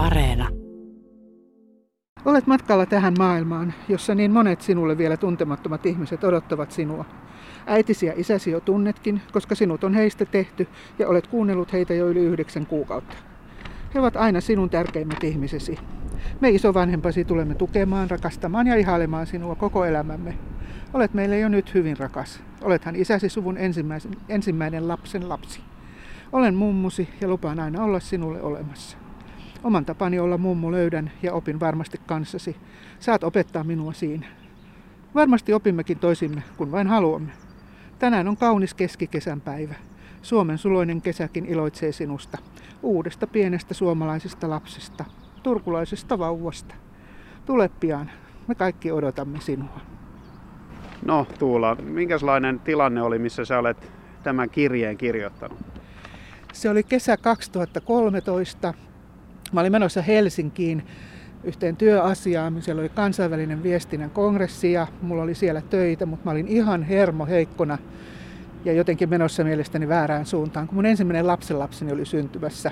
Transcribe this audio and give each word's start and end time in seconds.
Areena. 0.00 0.48
Olet 2.24 2.46
matkalla 2.46 2.86
tähän 2.86 3.14
maailmaan, 3.18 3.74
jossa 3.88 4.14
niin 4.14 4.30
monet 4.30 4.60
sinulle 4.60 4.98
vielä 4.98 5.16
tuntemattomat 5.16 5.86
ihmiset 5.86 6.24
odottavat 6.24 6.72
sinua. 6.72 7.04
Äitisi 7.66 8.06
ja 8.06 8.12
isäsi 8.16 8.50
jo 8.50 8.60
tunnetkin, 8.60 9.20
koska 9.32 9.54
sinut 9.54 9.84
on 9.84 9.94
heistä 9.94 10.24
tehty 10.24 10.68
ja 10.98 11.08
olet 11.08 11.26
kuunnellut 11.26 11.72
heitä 11.72 11.94
jo 11.94 12.08
yli 12.08 12.20
yhdeksän 12.20 12.66
kuukautta. 12.66 13.16
He 13.94 14.00
ovat 14.00 14.16
aina 14.16 14.40
sinun 14.40 14.70
tärkeimmät 14.70 15.24
ihmisesi. 15.24 15.78
Me 16.40 16.50
isovanhempasi 16.50 17.24
tulemme 17.24 17.54
tukemaan, 17.54 18.10
rakastamaan 18.10 18.66
ja 18.66 18.76
ihailemaan 18.76 19.26
sinua 19.26 19.54
koko 19.54 19.84
elämämme. 19.84 20.38
Olet 20.94 21.14
meille 21.14 21.38
jo 21.38 21.48
nyt 21.48 21.74
hyvin 21.74 21.98
rakas. 21.98 22.42
Olethan 22.62 22.96
isäsi 22.96 23.28
suvun 23.28 23.58
ensimmäisen, 23.58 24.12
ensimmäinen 24.28 24.88
lapsen 24.88 25.28
lapsi. 25.28 25.60
Olen 26.32 26.54
mummusi 26.54 27.08
ja 27.20 27.28
lupaan 27.28 27.60
aina 27.60 27.84
olla 27.84 28.00
sinulle 28.00 28.42
olemassa. 28.42 29.09
Oman 29.64 29.84
tapani 29.84 30.18
olla 30.18 30.38
mummu 30.38 30.72
löydän 30.72 31.10
ja 31.22 31.32
opin 31.32 31.60
varmasti 31.60 32.00
kanssasi. 32.06 32.56
Saat 33.00 33.24
opettaa 33.24 33.64
minua 33.64 33.92
siinä. 33.92 34.26
Varmasti 35.14 35.52
opimmekin 35.52 35.98
toisimme, 35.98 36.42
kun 36.56 36.72
vain 36.72 36.86
haluamme. 36.86 37.32
Tänään 37.98 38.28
on 38.28 38.36
kaunis 38.36 38.74
keskikesän 38.74 39.40
päivä. 39.40 39.74
Suomen 40.22 40.58
suloinen 40.58 41.02
kesäkin 41.02 41.46
iloitsee 41.46 41.92
sinusta. 41.92 42.38
Uudesta 42.82 43.26
pienestä 43.26 43.74
suomalaisesta 43.74 44.50
lapsesta. 44.50 45.04
Turkulaisesta 45.42 46.18
vauvasta. 46.18 46.74
Tule 47.46 47.70
pian. 47.80 48.10
Me 48.48 48.54
kaikki 48.54 48.92
odotamme 48.92 49.40
sinua. 49.40 49.80
No 51.04 51.26
Tuula, 51.38 51.74
minkälainen 51.74 52.60
tilanne 52.60 53.02
oli, 53.02 53.18
missä 53.18 53.44
sä 53.44 53.58
olet 53.58 53.92
tämän 54.22 54.50
kirjeen 54.50 54.96
kirjoittanut? 54.96 55.58
Se 56.52 56.70
oli 56.70 56.82
kesä 56.82 57.16
2013. 57.16 58.74
Mä 59.52 59.60
olin 59.60 59.72
menossa 59.72 60.02
Helsinkiin 60.02 60.86
yhteen 61.44 61.76
työasiaan. 61.76 62.62
Siellä 62.62 62.80
oli 62.80 62.88
kansainvälinen 62.88 63.62
viestinnän 63.62 64.10
kongressi 64.10 64.72
ja 64.72 64.86
mulla 65.02 65.22
oli 65.22 65.34
siellä 65.34 65.60
töitä, 65.60 66.06
mutta 66.06 66.24
mä 66.24 66.30
olin 66.30 66.48
ihan 66.48 66.82
hermo 66.82 67.26
heikkona 67.26 67.78
ja 68.64 68.72
jotenkin 68.72 69.10
menossa 69.10 69.44
mielestäni 69.44 69.88
väärään 69.88 70.26
suuntaan, 70.26 70.66
kun 70.66 70.74
mun 70.74 70.86
ensimmäinen 70.86 71.26
lapsenlapseni 71.26 71.92
oli 71.92 72.06
syntymässä. 72.06 72.70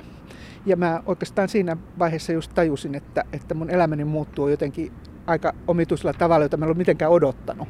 Ja 0.65 0.75
mä 0.75 1.03
oikeastaan 1.05 1.49
siinä 1.49 1.77
vaiheessa 1.99 2.33
just 2.33 2.51
tajusin, 2.55 2.95
että, 2.95 3.23
että 3.33 3.53
mun 3.53 3.69
elämäni 3.69 4.05
muuttuu 4.05 4.47
jotenkin 4.47 4.91
aika 5.27 5.53
omituisella 5.67 6.13
tavalla, 6.13 6.45
jota 6.45 6.57
mä 6.57 6.65
en 6.65 6.67
ollut 6.67 6.77
mitenkään 6.77 7.11
odottanut. 7.11 7.67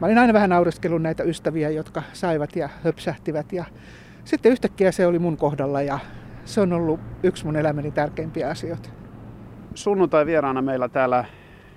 Mä 0.00 0.06
olin 0.06 0.18
aina 0.18 0.32
vähän 0.32 0.50
naureskellut 0.50 1.02
näitä 1.02 1.22
ystäviä, 1.22 1.70
jotka 1.70 2.02
saivat 2.12 2.56
ja 2.56 2.68
höpsähtivät 2.84 3.52
ja 3.52 3.64
sitten 4.24 4.52
yhtäkkiä 4.52 4.92
se 4.92 5.06
oli 5.06 5.18
mun 5.18 5.36
kohdalla 5.36 5.82
ja 5.82 5.98
se 6.46 6.60
on 6.60 6.72
ollut 6.72 7.00
yksi 7.22 7.44
mun 7.44 7.56
elämäni 7.56 7.90
tärkeimpiä 7.90 8.48
asioita. 8.50 8.88
Sunnuntai 9.74 10.26
vieraana 10.26 10.62
meillä 10.62 10.88
täällä, 10.88 11.24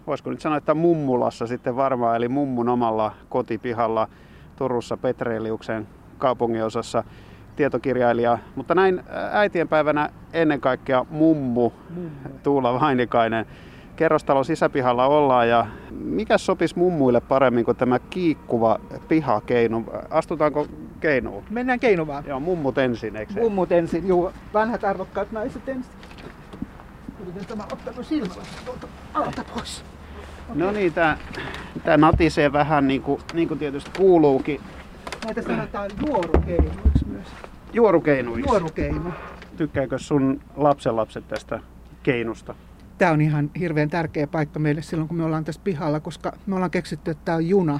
voisiko 0.07 0.29
nyt 0.29 0.41
sanoa, 0.41 0.57
että 0.57 0.73
mummulassa 0.73 1.47
sitten 1.47 1.75
varmaan, 1.75 2.15
eli 2.15 2.27
mummun 2.27 2.69
omalla 2.69 3.11
kotipihalla 3.29 4.07
Turussa 4.55 4.97
Petreliuksen 4.97 5.87
kaupunginosassa 6.17 7.03
tietokirjailija, 7.55 8.37
mutta 8.55 8.75
näin 8.75 9.03
äitienpäivänä 9.31 10.09
ennen 10.33 10.61
kaikkea 10.61 11.05
mummu, 11.09 11.71
mummu. 11.89 12.09
Tuula 12.43 12.79
Vainikainen 12.79 13.45
kerrostalon 13.99 14.45
sisäpihalla 14.45 15.05
ollaan 15.05 15.49
ja 15.49 15.65
mikä 15.91 16.37
sopisi 16.37 16.77
mummuille 16.77 17.21
paremmin 17.21 17.65
kuin 17.65 17.77
tämä 17.77 17.99
kiikkuva 17.99 18.79
pihakeinu? 19.07 19.85
Astutaanko 20.09 20.67
keinuun? 20.99 21.43
Mennään 21.49 21.79
keinuvaan. 21.79 22.23
Joo, 22.27 22.39
mummut 22.39 22.77
ensin, 22.77 23.15
eikö 23.15 23.33
se? 23.33 23.39
Mummut 23.39 23.71
ensin, 23.71 24.07
joo. 24.07 24.31
Vanhat 24.53 24.83
arvokkaat 24.83 25.31
naiset 25.31 25.69
ensin. 25.69 25.91
Yritän 27.21 27.45
tämä 27.45 27.63
ottanut 27.71 28.05
silmällä 28.05 28.43
alta 29.13 29.43
pois. 29.53 29.83
Okay. 30.49 30.61
No 30.61 30.71
niin, 30.71 30.93
tää, 30.93 31.17
tää 31.83 31.97
natisee 31.97 32.53
vähän 32.53 32.87
niin 32.87 33.01
kuin, 33.01 33.21
niin 33.33 33.47
kuin 33.47 33.59
tietysti 33.59 33.91
kuuluukin. 33.97 34.61
Näitä 35.25 35.41
sanotaan 35.41 35.89
juorukeinuiksi 36.07 37.05
myös. 37.05 37.27
Juorukeinuiksi? 37.73 38.49
Juorukeinu. 38.49 39.13
Tykkääkö 39.57 39.97
sun 39.97 40.41
lapsenlapset 40.55 41.27
tästä 41.27 41.59
keinusta? 42.03 42.55
Tämä 42.99 43.11
on 43.11 43.21
ihan 43.21 43.51
hirveän 43.59 43.89
tärkeä 43.89 44.27
paikka 44.27 44.59
meille 44.59 44.81
silloin, 44.81 45.07
kun 45.07 45.17
me 45.17 45.23
ollaan 45.23 45.43
tässä 45.45 45.61
pihalla, 45.63 45.99
koska 45.99 46.33
me 46.45 46.55
ollaan 46.55 46.71
keksitty, 46.71 47.11
että 47.11 47.25
tämä 47.25 47.35
on 47.35 47.49
juna. 47.49 47.79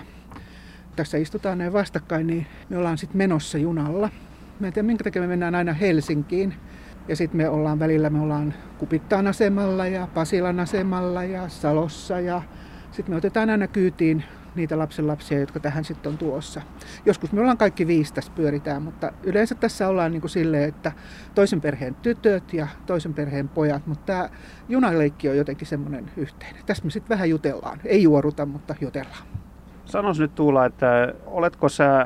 Tässä 0.96 1.18
istutaan 1.18 1.58
näin 1.58 1.74
vastakkain, 1.74 2.28
niin 2.28 2.48
me 2.70 2.78
ollaan 2.78 2.98
sitten 2.98 3.18
menossa 3.18 3.58
junalla. 3.58 4.10
Mä 4.60 4.68
en 4.68 4.74
tiedä, 4.74 4.86
minkä 4.86 5.04
takia 5.04 5.22
me 5.22 5.28
mennään 5.28 5.56
aina 5.56 5.74
Helsinkiin. 5.74 6.54
Ja 7.08 7.16
sitten 7.16 7.38
me 7.38 7.50
ollaan 7.50 7.80
välillä, 7.80 8.10
me 8.10 8.22
ollaan 8.22 8.54
Kupittaan 8.78 9.28
asemalla 9.28 9.88
ja 9.88 10.08
Pasilan 10.14 10.60
asemalla 10.60 11.24
ja 11.24 11.50
Salossa. 11.50 12.20
Ja 12.20 12.42
sitten 12.92 13.14
me 13.14 13.18
otetaan 13.18 13.50
aina 13.50 13.68
kyytiin 13.68 14.24
niitä 14.56 14.80
lapsenlapsia, 14.80 15.40
jotka 15.40 15.60
tähän 15.60 15.86
sitten 15.86 16.12
on 16.12 16.18
tuossa. 16.18 16.62
Joskus 17.06 17.32
me 17.32 17.42
ollaan 17.42 17.58
kaikki 17.58 17.88
viisi 17.88 18.14
tässä 18.14 18.32
pyöritään, 18.36 18.82
mutta 18.82 19.12
yleensä 19.24 19.56
tässä 19.56 19.88
ollaan 19.88 20.12
niin 20.12 20.22
kuin 20.22 20.32
silleen, 20.32 20.70
että 20.70 20.92
toisen 21.36 21.62
perheen 21.62 21.96
tytöt 21.96 22.54
ja 22.54 22.68
toisen 22.86 23.14
perheen 23.14 23.50
pojat, 23.50 23.88
mutta 23.88 24.06
tämä 24.06 24.30
junaleikki 24.70 25.30
on 25.30 25.38
jotenkin 25.38 25.68
semmoinen 25.68 26.12
yhteinen. 26.18 26.64
Tässä 26.66 26.86
me 26.86 26.92
sitten 26.92 27.10
vähän 27.10 27.30
jutellaan. 27.30 27.80
Ei 27.86 28.04
juoruta, 28.04 28.46
mutta 28.46 28.76
jutellaan. 28.82 29.24
Sanos 29.86 30.20
nyt 30.20 30.36
Tuula, 30.36 30.66
että 30.66 31.14
oletko 31.26 31.70
sä 31.70 32.06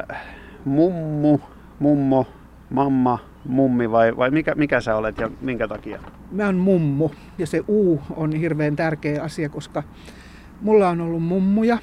mummu, 0.65 1.39
mummo, 1.79 2.27
mamma, 2.69 3.19
mummi 3.45 3.91
vai, 3.91 4.17
vai 4.17 4.31
mikä, 4.31 4.55
mikä 4.55 4.81
sä 4.81 4.95
olet 4.95 5.17
ja 5.17 5.29
minkä 5.41 5.67
takia? 5.67 5.99
Mä 6.31 6.45
oon 6.45 6.55
mummu 6.55 7.09
ja 7.37 7.47
se 7.47 7.63
U 7.69 8.01
on 8.15 8.31
hirveän 8.31 8.75
tärkeä 8.75 9.23
asia, 9.23 9.49
koska 9.49 9.83
mulla 10.61 10.89
on 10.89 11.01
ollut 11.01 11.23
mummuja 11.23 11.77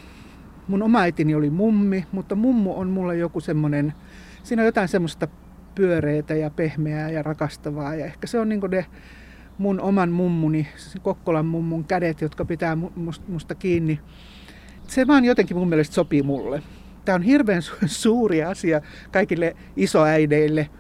mun 0.71 0.83
oma 0.83 1.01
äitini 1.01 1.35
oli 1.35 1.51
mummi, 1.51 2.07
mutta 2.13 2.35
mummu 2.35 2.73
on 2.73 2.89
mulle 2.89 3.17
joku 3.17 3.41
semmoinen, 3.41 3.93
siinä 4.43 4.63
on 4.63 4.67
jotain 4.67 4.89
semmoista 4.89 5.29
pyöreitä 5.75 6.35
ja 6.35 6.51
pehmeää 6.51 7.11
ja 7.11 7.23
rakastavaa. 7.23 7.95
Ja 7.95 8.07
ehkä 8.07 8.27
se 8.27 8.39
on 8.39 8.49
niin 8.49 8.61
ne 8.71 8.87
mun 9.59 9.81
oman 9.81 10.13
mummuni, 10.13 10.69
Kokkolan 11.03 11.47
mummun 11.47 11.85
kädet, 11.85 12.21
jotka 12.21 12.45
pitää 12.45 12.77
musta 13.29 13.55
kiinni. 13.55 14.01
Se 14.87 15.07
vaan 15.07 15.25
jotenkin 15.25 15.57
mun 15.57 15.69
mielestä 15.69 15.95
sopii 15.95 16.23
mulle. 16.23 16.63
Tämä 17.05 17.17
on 17.17 17.23
hirveän 17.23 17.63
suuri 17.87 18.45
asia 18.45 18.81
kaikille 19.13 19.57
isoäideille– 19.77 20.69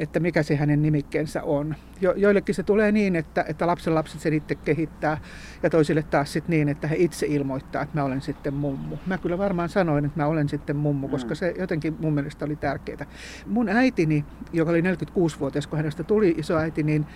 että 0.00 0.20
mikä 0.20 0.42
se 0.42 0.56
hänen 0.56 0.82
nimikkeensä 0.82 1.42
on. 1.42 1.74
Jo, 2.00 2.14
joillekin 2.16 2.54
se 2.54 2.62
tulee 2.62 2.92
niin, 2.92 3.16
että, 3.16 3.44
että 3.48 3.66
lapsen 3.66 3.94
lapset 3.94 4.20
sen 4.20 4.32
itse 4.32 4.54
kehittää 4.54 5.18
ja 5.62 5.70
toisille 5.70 6.02
taas 6.02 6.32
sit 6.32 6.48
niin, 6.48 6.68
että 6.68 6.88
he 6.88 6.96
itse 6.98 7.26
ilmoittaa, 7.26 7.82
että 7.82 7.98
mä 7.98 8.04
olen 8.04 8.20
sitten 8.20 8.54
mummu. 8.54 8.96
Mä 9.06 9.18
kyllä 9.18 9.38
varmaan 9.38 9.68
sanoin, 9.68 10.04
että 10.04 10.20
mä 10.20 10.26
olen 10.26 10.48
sitten 10.48 10.76
mummu, 10.76 11.06
mm. 11.06 11.10
koska 11.10 11.34
se 11.34 11.54
jotenkin 11.58 11.96
mun 12.00 12.14
mielestä 12.14 12.44
oli 12.44 12.56
tärkeää. 12.56 13.06
Mun 13.46 13.68
äitini, 13.68 14.24
joka 14.52 14.70
oli 14.70 14.80
46-vuotias, 14.80 15.66
kun 15.66 15.76
hänestä 15.76 16.04
tuli 16.04 16.34
isoäiti, 16.38 16.82
niin 16.82 17.06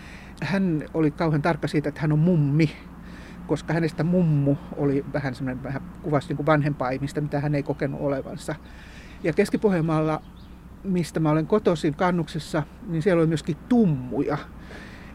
hän 0.42 0.84
oli 0.94 1.10
kauhean 1.10 1.42
tarkka 1.42 1.68
siitä, 1.68 1.88
että 1.88 2.00
hän 2.00 2.12
on 2.12 2.18
mummi 2.18 2.70
koska 3.46 3.72
hänestä 3.72 4.04
mummu 4.04 4.56
oli 4.76 5.04
vähän 5.12 5.34
semmoinen, 5.34 5.62
vähän 5.62 5.82
kuvasi 6.02 6.28
niin 6.28 6.36
kuin 6.36 6.46
vanhempaa 6.46 6.90
ihmistä, 6.90 7.20
mitä 7.20 7.40
hän 7.40 7.54
ei 7.54 7.62
kokenut 7.62 8.00
olevansa. 8.00 8.54
Ja 9.22 9.32
keski 9.32 9.58
mistä 10.84 11.20
mä 11.20 11.30
olen 11.30 11.46
kotoisin 11.46 11.94
kannuksessa, 11.94 12.62
niin 12.88 13.02
siellä 13.02 13.20
oli 13.20 13.26
myöskin 13.26 13.56
tummuja. 13.68 14.38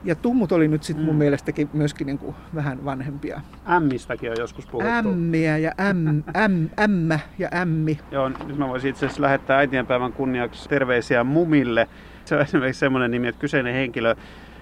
Ja 0.03 0.15
tummut 0.15 0.51
oli 0.51 0.67
nyt 0.67 0.83
sitten 0.83 1.05
mun 1.05 1.15
mm. 1.15 1.19
mielestäkin 1.19 1.69
myöskin 1.73 2.07
niin 2.07 2.17
kuin 2.17 2.35
vähän 2.55 2.85
vanhempia. 2.85 3.41
Ämmistäkin 3.69 4.31
on 4.31 4.37
joskus 4.39 4.65
puhuttu. 4.67 4.91
Ämmiä 4.91 5.57
ja 5.57 5.71
äm, 5.79 6.23
äm, 6.35 6.69
ämmä 6.79 7.19
ja 7.39 7.49
ämmi. 7.61 7.99
Joo, 8.11 8.29
nyt 8.29 8.57
mä 8.57 8.67
voisin 8.67 8.89
itse 8.89 9.05
asiassa 9.05 9.21
lähettää 9.21 9.57
äitienpäivän 9.57 10.13
kunniaksi 10.13 10.69
terveisiä 10.69 11.23
mumille. 11.23 11.87
Se 12.25 12.35
on 12.35 12.41
esimerkiksi 12.41 12.79
semmoinen 12.79 13.11
nimi, 13.11 13.27
että 13.27 13.41
kyseinen 13.41 13.73
henkilö 13.73 14.15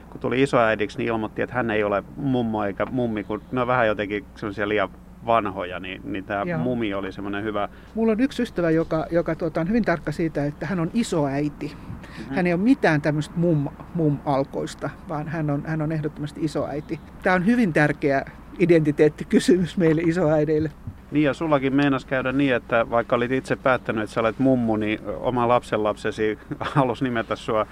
kun 0.10 0.22
tuli 0.22 0.42
isoäidiksi, 0.42 0.98
niin 0.98 1.08
ilmoitti, 1.08 1.42
että 1.42 1.56
hän 1.56 1.72
ei 1.72 1.84
ole 1.84 2.04
mummo 2.16 2.64
eikä 2.64 2.86
mummi, 2.86 3.24
kun 3.24 3.42
ne 3.52 3.62
on 3.62 3.68
vähän 3.68 3.88
jotenkin 3.88 4.26
semmoisia 4.36 4.70
liian 4.70 4.90
vanhoja, 5.28 5.80
niin, 5.80 6.02
niin 6.04 6.24
tämä 6.24 6.44
Joo. 6.44 6.60
mumi 6.60 6.94
oli 6.94 7.12
semmoinen 7.12 7.44
hyvä. 7.44 7.70
Mulla 7.96 8.12
on 8.12 8.20
yksi 8.20 8.44
ystävä, 8.44 8.72
joka, 8.72 9.06
joka 9.12 9.36
tuota, 9.36 9.62
on 9.62 9.68
hyvin 9.68 9.86
tarkka 9.86 10.12
siitä, 10.12 10.46
että 10.46 10.66
hän 10.66 10.80
on 10.80 10.92
isoäiti. 10.94 11.68
Mm-hmm. 11.68 12.36
Hän 12.36 12.48
ei 12.48 12.54
ole 12.54 12.62
mitään 12.62 13.02
tämmöistä 13.02 13.34
mum, 13.38 13.68
mum-alkoista, 13.94 14.90
vaan 15.10 15.28
hän 15.28 15.50
on, 15.50 15.64
hän 15.66 15.82
on 15.82 15.92
ehdottomasti 15.92 16.44
isoäiti. 16.44 17.00
Tämä 17.24 17.36
on 17.36 17.46
hyvin 17.46 17.74
tärkeä 17.74 18.26
identiteettikysymys 18.60 19.78
meille 19.78 20.02
isoäideille. 20.02 20.72
Niin 21.12 21.24
ja 21.24 21.34
sullakin 21.34 21.76
meinas 21.76 22.06
käydä 22.06 22.32
niin, 22.32 22.56
että 22.56 22.90
vaikka 22.90 23.16
olit 23.16 23.32
itse 23.32 23.56
päättänyt, 23.56 24.04
että 24.04 24.14
sä 24.14 24.20
olet 24.20 24.40
mummu, 24.40 24.76
niin 24.76 25.00
oma 25.20 25.48
lapsenlapsesi 25.48 26.40
halusi 26.60 27.04
nimetä 27.04 27.36
sua 27.36 27.68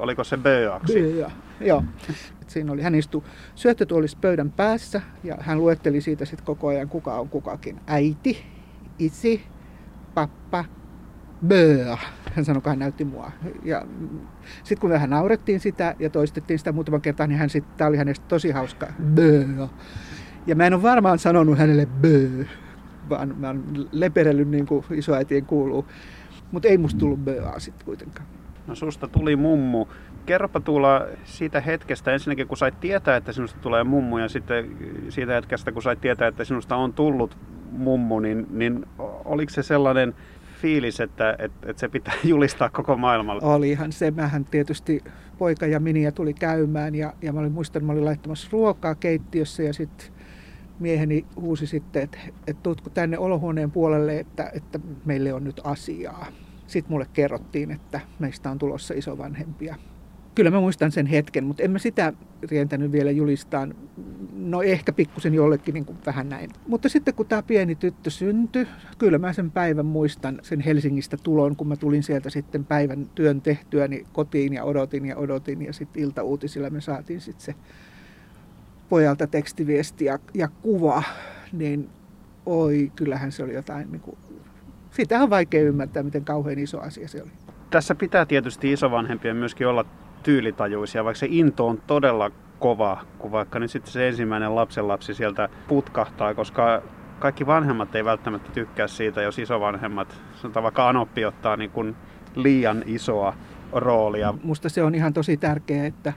oliko 0.00 0.24
se 0.24 0.36
Böaksi? 0.36 1.00
Böa, 1.00 1.30
joo. 1.60 1.84
Siinä 2.46 2.72
oli, 2.72 2.82
hän 2.82 2.94
istui 2.94 3.22
syöttötuolissa 3.54 4.18
pöydän 4.20 4.50
päässä 4.50 5.02
ja 5.24 5.36
hän 5.40 5.58
luetteli 5.58 6.00
siitä 6.00 6.24
sitten 6.24 6.46
koko 6.46 6.68
ajan, 6.68 6.88
kuka 6.88 7.14
on 7.14 7.28
kukakin. 7.28 7.80
Äiti, 7.86 8.44
isi, 8.98 9.42
pappa, 10.14 10.64
Böö. 11.46 11.96
Hän 12.34 12.44
sanoi, 12.44 12.62
kun 12.62 12.70
hän 12.70 12.78
näytti 12.78 13.04
mua. 13.04 13.30
Ja 13.62 13.86
sitten 14.64 14.78
kun 14.78 14.90
vähän 14.90 15.10
naurettiin 15.10 15.60
sitä 15.60 15.94
ja 15.98 16.10
toistettiin 16.10 16.58
sitä 16.58 16.72
muutaman 16.72 17.00
kertaa, 17.00 17.26
niin 17.26 17.38
hän 17.38 17.50
sitten, 17.50 17.74
tämä 17.76 17.88
oli 17.88 17.96
hänestä 17.96 18.26
tosi 18.28 18.50
hauska. 18.50 18.86
Böö. 19.14 19.44
Ja 20.46 20.54
mä 20.54 20.66
en 20.66 20.74
ole 20.74 20.82
varmaan 20.82 21.18
sanonut 21.18 21.58
hänelle 21.58 21.86
böö, 21.86 22.44
vaan 23.08 23.34
mä 23.38 23.46
oon 23.46 23.88
leperellyt 23.92 24.48
niin 24.48 24.66
kuin 24.66 24.84
isoäitien 24.90 25.46
kuuluu. 25.46 25.86
Mutta 26.52 26.68
ei 26.68 26.78
musta 26.78 26.98
tullut 26.98 27.24
bööaa 27.24 27.58
sitten 27.58 27.84
kuitenkaan. 27.84 28.26
No 28.66 28.74
susta 28.74 29.08
tuli 29.08 29.36
mummu. 29.36 29.86
Kerropa 30.26 30.60
Tuula 30.60 31.06
siitä 31.24 31.60
hetkestä 31.60 32.12
ensinnäkin, 32.12 32.48
kun 32.48 32.56
sait 32.56 32.80
tietää, 32.80 33.16
että 33.16 33.32
sinusta 33.32 33.60
tulee 33.60 33.84
mummu 33.84 34.18
ja 34.18 34.28
sitten 34.28 34.76
siitä 35.08 35.32
hetkestä, 35.32 35.72
kun 35.72 35.82
sait 35.82 36.00
tietää, 36.00 36.28
että 36.28 36.44
sinusta 36.44 36.76
on 36.76 36.92
tullut 36.92 37.36
mummu, 37.72 38.20
niin, 38.20 38.46
niin 38.50 38.86
oliko 39.24 39.50
se 39.50 39.62
sellainen 39.62 40.14
fiilis, 40.60 41.00
että, 41.00 41.36
että, 41.38 41.70
että 41.70 41.80
se 41.80 41.88
pitää 41.88 42.14
julistaa 42.24 42.70
koko 42.70 42.96
maailmalle? 42.96 43.42
Olihan 43.44 43.92
se. 43.92 44.10
Mähän 44.10 44.44
tietysti 44.44 45.04
poika 45.38 45.66
ja 45.66 45.80
miniä 45.80 46.12
tuli 46.12 46.34
käymään 46.34 46.94
ja, 46.94 47.12
ja 47.22 47.32
mä 47.32 47.40
olin 47.40 47.52
muistan, 47.52 47.80
että 47.80 47.86
mä 47.86 47.92
olin 47.92 48.04
laittamassa 48.04 48.48
ruokaa 48.52 48.94
keittiössä 48.94 49.62
ja 49.62 49.72
sitten 49.72 50.06
mieheni 50.78 51.24
huusi 51.36 51.66
sitten, 51.66 52.02
että, 52.02 52.18
että 52.46 52.62
tuutko 52.62 52.90
tänne 52.90 53.18
olohuoneen 53.18 53.70
puolelle, 53.70 54.18
että, 54.18 54.50
että 54.54 54.80
meille 55.04 55.32
on 55.32 55.44
nyt 55.44 55.60
asiaa. 55.64 56.26
Sitten 56.72 56.92
mulle 56.92 57.06
kerrottiin, 57.12 57.70
että 57.70 58.00
meistä 58.18 58.50
on 58.50 58.58
tulossa 58.58 58.94
isovanhempia. 58.94 59.76
Kyllä 60.34 60.50
mä 60.50 60.60
muistan 60.60 60.92
sen 60.92 61.06
hetken, 61.06 61.44
mutta 61.44 61.62
en 61.62 61.70
mä 61.70 61.78
sitä 61.78 62.12
rientänyt 62.50 62.92
vielä 62.92 63.10
julistaa. 63.10 63.68
No 64.36 64.62
ehkä 64.62 64.92
pikkusen 64.92 65.34
jollekin 65.34 65.74
niin 65.74 65.84
kuin 65.84 65.98
vähän 66.06 66.28
näin. 66.28 66.50
Mutta 66.66 66.88
sitten 66.88 67.14
kun 67.14 67.26
tämä 67.26 67.42
pieni 67.42 67.74
tyttö 67.74 68.10
syntyi, 68.10 68.66
kyllä 68.98 69.18
mä 69.18 69.32
sen 69.32 69.50
päivän 69.50 69.86
muistan 69.86 70.38
sen 70.42 70.60
Helsingistä 70.60 71.16
tulon, 71.22 71.56
kun 71.56 71.68
mä 71.68 71.76
tulin 71.76 72.02
sieltä 72.02 72.30
sitten 72.30 72.64
päivän 72.64 73.10
työn 73.14 73.40
tehtyä 73.40 73.88
niin 73.88 74.06
kotiin 74.12 74.52
ja 74.52 74.64
odotin 74.64 75.06
ja 75.06 75.16
odotin. 75.16 75.62
Ja 75.62 75.72
sitten 75.72 76.02
iltauutisilla 76.02 76.70
me 76.70 76.80
saatiin 76.80 77.20
sitten 77.20 77.44
se 77.44 77.54
pojalta 78.88 79.26
tekstiviesti 79.26 80.04
ja, 80.04 80.18
ja 80.34 80.48
kuva, 80.62 81.02
niin 81.52 81.88
oi, 82.46 82.92
kyllähän 82.96 83.32
se 83.32 83.42
oli 83.42 83.54
jotain, 83.54 83.92
niin 83.92 84.00
kuin, 84.00 84.16
sitä 84.92 85.20
on 85.20 85.30
vaikea 85.30 85.62
ymmärtää, 85.62 86.02
miten 86.02 86.24
kauhean 86.24 86.58
iso 86.58 86.80
asia 86.80 87.08
se 87.08 87.22
oli. 87.22 87.30
Tässä 87.70 87.94
pitää 87.94 88.26
tietysti 88.26 88.72
isovanhempien 88.72 89.36
myöskin 89.36 89.66
olla 89.66 89.84
tyylitajuisia, 90.22 91.04
vaikka 91.04 91.18
se 91.18 91.26
into 91.30 91.66
on 91.66 91.82
todella 91.86 92.30
kova, 92.58 93.04
kun 93.18 93.32
vaikka 93.32 93.58
nyt 93.58 93.70
sitten 93.70 93.92
se 93.92 94.08
ensimmäinen 94.08 94.54
lapsenlapsi 94.54 95.14
sieltä 95.14 95.48
putkahtaa, 95.68 96.34
koska 96.34 96.82
kaikki 97.18 97.46
vanhemmat 97.46 97.94
ei 97.94 98.04
välttämättä 98.04 98.50
tykkää 98.52 98.86
siitä, 98.86 99.22
jos 99.22 99.38
isovanhemmat, 99.38 100.20
sanotaan 100.34 100.62
vaikka 100.62 100.88
Anoppi 100.88 101.24
ottaa 101.24 101.56
niin 101.56 101.70
kuin 101.70 101.96
liian 102.34 102.82
isoa 102.86 103.34
roolia. 103.72 104.34
Musta 104.42 104.68
se 104.68 104.82
on 104.82 104.94
ihan 104.94 105.12
tosi 105.12 105.36
tärkeää, 105.36 105.86
että, 105.86 106.12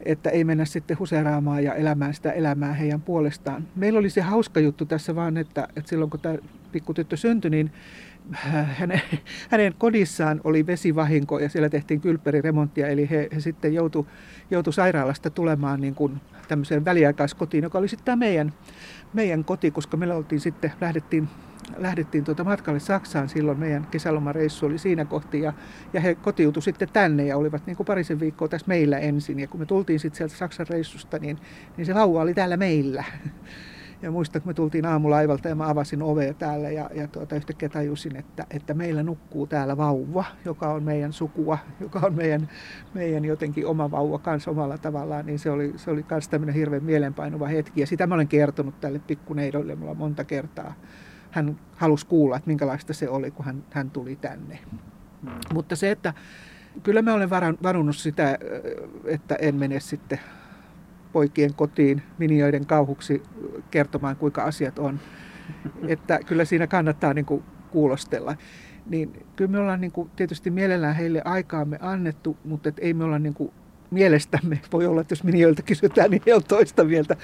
että 0.00 0.30
ei 0.30 0.44
mennä 0.44 0.64
sitten 0.64 0.98
huseeraamaan 0.98 1.64
ja 1.64 1.74
elämään 1.74 2.14
sitä 2.14 2.32
elämää 2.32 2.72
heidän 2.72 3.00
puolestaan. 3.00 3.68
Meillä 3.76 3.98
oli 3.98 4.10
se 4.10 4.20
hauska 4.20 4.60
juttu 4.60 4.84
tässä 4.84 5.14
vaan, 5.14 5.36
että, 5.36 5.68
että 5.76 5.88
silloin 5.88 6.10
kun 6.10 6.20
tämä 6.20 6.36
pikkutyttö 6.72 7.16
syntyi, 7.16 7.50
niin 7.50 7.72
hänen, 8.78 9.02
hänen 9.50 9.74
kodissaan 9.78 10.40
oli 10.44 10.66
vesivahinko 10.66 11.38
ja 11.38 11.48
siellä 11.48 11.68
tehtiin 11.68 12.00
kylpperiremonttia, 12.00 12.88
eli 12.88 13.10
he, 13.10 13.28
he 13.34 13.40
sitten 13.40 13.74
joutu, 13.74 14.06
joutu 14.50 14.72
sairaalasta 14.72 15.30
tulemaan 15.30 15.80
niin 15.80 15.94
kuin 15.94 16.20
tämmöiseen 16.48 16.84
väliaikaiskotiin, 16.84 17.64
joka 17.64 17.78
oli 17.78 17.88
sitten 17.88 18.04
tämä 18.04 18.16
meidän, 18.16 18.52
meidän 19.12 19.44
koti, 19.44 19.70
koska 19.70 19.96
me 19.96 20.14
oltiin 20.14 20.40
sitten, 20.40 20.72
lähdettiin, 20.80 21.28
lähdettiin 21.76 22.24
tuota 22.24 22.44
matkalle 22.44 22.80
Saksaan 22.80 23.28
silloin, 23.28 23.58
meidän 23.58 23.86
kesälomareissu 23.90 24.66
oli 24.66 24.78
siinä 24.78 25.04
kohti 25.04 25.40
ja, 25.40 25.52
ja 25.92 26.00
he 26.00 26.14
kotiutu 26.14 26.60
sitten 26.60 26.88
tänne 26.92 27.26
ja 27.26 27.36
olivat 27.36 27.66
niin 27.66 27.76
kuin 27.76 27.86
parisen 27.86 28.20
viikkoa 28.20 28.48
tässä 28.48 28.68
meillä 28.68 28.98
ensin. 28.98 29.40
Ja 29.40 29.48
kun 29.48 29.60
me 29.60 29.66
tultiin 29.66 30.00
sitten 30.00 30.16
sieltä 30.18 30.34
Saksan 30.34 30.66
reissusta, 30.70 31.18
niin, 31.18 31.38
niin 31.76 31.86
se 31.86 31.94
vauva 31.94 32.22
oli 32.22 32.34
täällä 32.34 32.56
meillä. 32.56 33.04
Ja 34.02 34.10
muistan, 34.10 34.42
kun 34.42 34.50
me 34.50 34.54
tultiin 34.54 34.86
aamulaivalta 34.86 35.48
ja 35.48 35.54
mä 35.54 35.68
avasin 35.68 36.02
ovea 36.02 36.34
täällä 36.34 36.70
ja, 36.70 36.90
ja 36.94 37.08
tuota, 37.08 37.36
yhtäkkiä 37.36 37.68
tajusin, 37.68 38.16
että, 38.16 38.46
että 38.50 38.74
meillä 38.74 39.02
nukkuu 39.02 39.46
täällä 39.46 39.76
vauva, 39.76 40.24
joka 40.44 40.68
on 40.68 40.82
meidän 40.82 41.12
sukua, 41.12 41.58
joka 41.80 42.00
on 42.02 42.14
meidän, 42.14 42.48
meidän 42.94 43.24
jotenkin 43.24 43.66
oma 43.66 43.90
vauva 43.90 44.18
kanssa 44.18 44.50
omalla 44.50 44.78
tavallaan, 44.78 45.26
niin 45.26 45.38
se 45.38 45.50
oli, 45.50 45.72
se 45.76 45.90
oli 45.90 46.04
myös 46.10 46.28
tämmöinen 46.28 46.54
hirveän 46.54 46.84
mielenpainuva 46.84 47.46
hetki. 47.46 47.80
Ja 47.80 47.86
sitä 47.86 48.06
mä 48.06 48.14
olen 48.14 48.28
kertonut 48.28 48.80
tälle 48.80 48.98
pikkuneidolle 48.98 49.74
mulla 49.74 49.94
monta 49.94 50.24
kertaa. 50.24 50.74
Hän 51.30 51.58
halusi 51.76 52.06
kuulla, 52.06 52.36
että 52.36 52.48
minkälaista 52.48 52.94
se 52.94 53.08
oli, 53.08 53.30
kun 53.30 53.44
hän, 53.44 53.64
hän 53.70 53.90
tuli 53.90 54.16
tänne. 54.16 54.58
Mm. 55.22 55.30
Mutta 55.52 55.76
se, 55.76 55.90
että 55.90 56.14
kyllä 56.82 57.02
mä 57.02 57.14
olen 57.14 57.30
varannut 57.62 57.96
sitä, 57.96 58.38
että 59.04 59.34
en 59.34 59.54
mene 59.54 59.80
sitten 59.80 60.20
poikien 61.12 61.54
kotiin 61.54 62.02
minioiden 62.18 62.66
kauhuksi 62.66 63.22
kertomaan, 63.70 64.16
kuinka 64.16 64.44
asiat 64.44 64.78
on. 64.78 65.00
Että 65.88 66.20
kyllä 66.26 66.44
siinä 66.44 66.66
kannattaa 66.66 67.14
niin 67.14 67.24
kuin 67.24 67.44
kuulostella. 67.70 68.36
Niin 68.86 69.26
kyllä 69.36 69.50
me 69.50 69.58
ollaan 69.58 69.80
niin 69.80 69.92
kuin 69.92 70.10
tietysti 70.16 70.50
mielellään 70.50 70.96
heille 70.96 71.22
aikaamme 71.24 71.78
annettu, 71.80 72.36
mutta 72.44 72.68
et 72.68 72.78
ei 72.78 72.94
me 72.94 73.04
olla 73.04 73.18
niin 73.18 73.34
kuin 73.34 73.52
mielestämme, 73.90 74.60
voi 74.72 74.86
olla, 74.86 75.00
että 75.00 75.12
jos 75.12 75.24
minioilta 75.24 75.62
kysytään, 75.62 76.10
niin 76.10 76.22
he 76.26 76.34
on 76.34 76.42
toista 76.48 76.84
mieltä, 76.84 77.16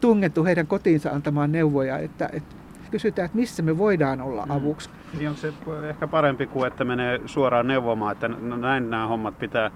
tungettu 0.00 0.44
heidän 0.44 0.66
kotiinsa 0.66 1.10
antamaan 1.10 1.52
neuvoja, 1.52 1.98
että, 1.98 2.30
että 2.32 2.56
kysytään, 2.90 3.26
että 3.26 3.38
missä 3.38 3.62
me 3.62 3.78
voidaan 3.78 4.20
olla 4.20 4.46
mm. 4.46 4.50
avuksi. 4.50 4.90
Niin 5.18 5.30
on 5.30 5.36
se 5.36 5.52
ehkä 5.88 6.06
parempi 6.06 6.46
kuin, 6.46 6.66
että 6.66 6.84
menee 6.84 7.20
suoraan 7.26 7.66
neuvomaan, 7.66 8.12
että 8.12 8.28
näin 8.60 8.90
nämä 8.90 9.06
hommat 9.06 9.38
pitää 9.38 9.70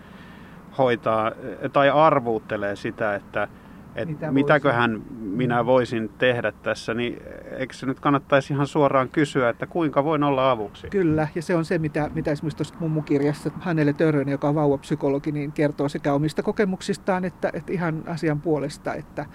hoitaa 0.78 1.32
tai 1.72 1.90
arvuuttelee 1.90 2.76
sitä, 2.76 3.14
että 3.14 3.48
että 3.94 4.12
Mitä 4.12 4.32
mitäköhän 4.32 4.92
voisin? 4.92 5.16
minä 5.20 5.66
voisin 5.66 6.10
tehdä 6.18 6.52
tässä, 6.52 6.94
niin 6.94 7.22
eikö 7.58 7.74
se 7.74 7.86
nyt 7.86 8.00
kannattaisi 8.00 8.52
ihan 8.52 8.66
suoraan 8.66 9.08
kysyä, 9.08 9.48
että 9.48 9.66
kuinka 9.66 10.04
voin 10.04 10.22
olla 10.22 10.50
avuksi? 10.50 10.86
Kyllä, 10.90 11.28
ja 11.34 11.42
se 11.42 11.54
on 11.54 11.64
se, 11.64 11.78
mitä, 11.78 12.10
mitä 12.14 12.30
esimerkiksi 12.30 12.56
tuossa 12.56 12.74
mummukirjassa 12.80 13.50
Hannele 13.60 13.92
Törrönen, 13.92 14.32
joka 14.32 14.48
on 14.48 14.54
vauvapsykologi, 14.54 15.32
niin 15.32 15.52
kertoo 15.52 15.88
sekä 15.88 16.12
omista 16.12 16.42
kokemuksistaan 16.42 17.24
että, 17.24 17.50
että 17.52 17.72
ihan 17.72 18.02
asian 18.06 18.40
puolesta, 18.40 18.94
että 18.94 19.26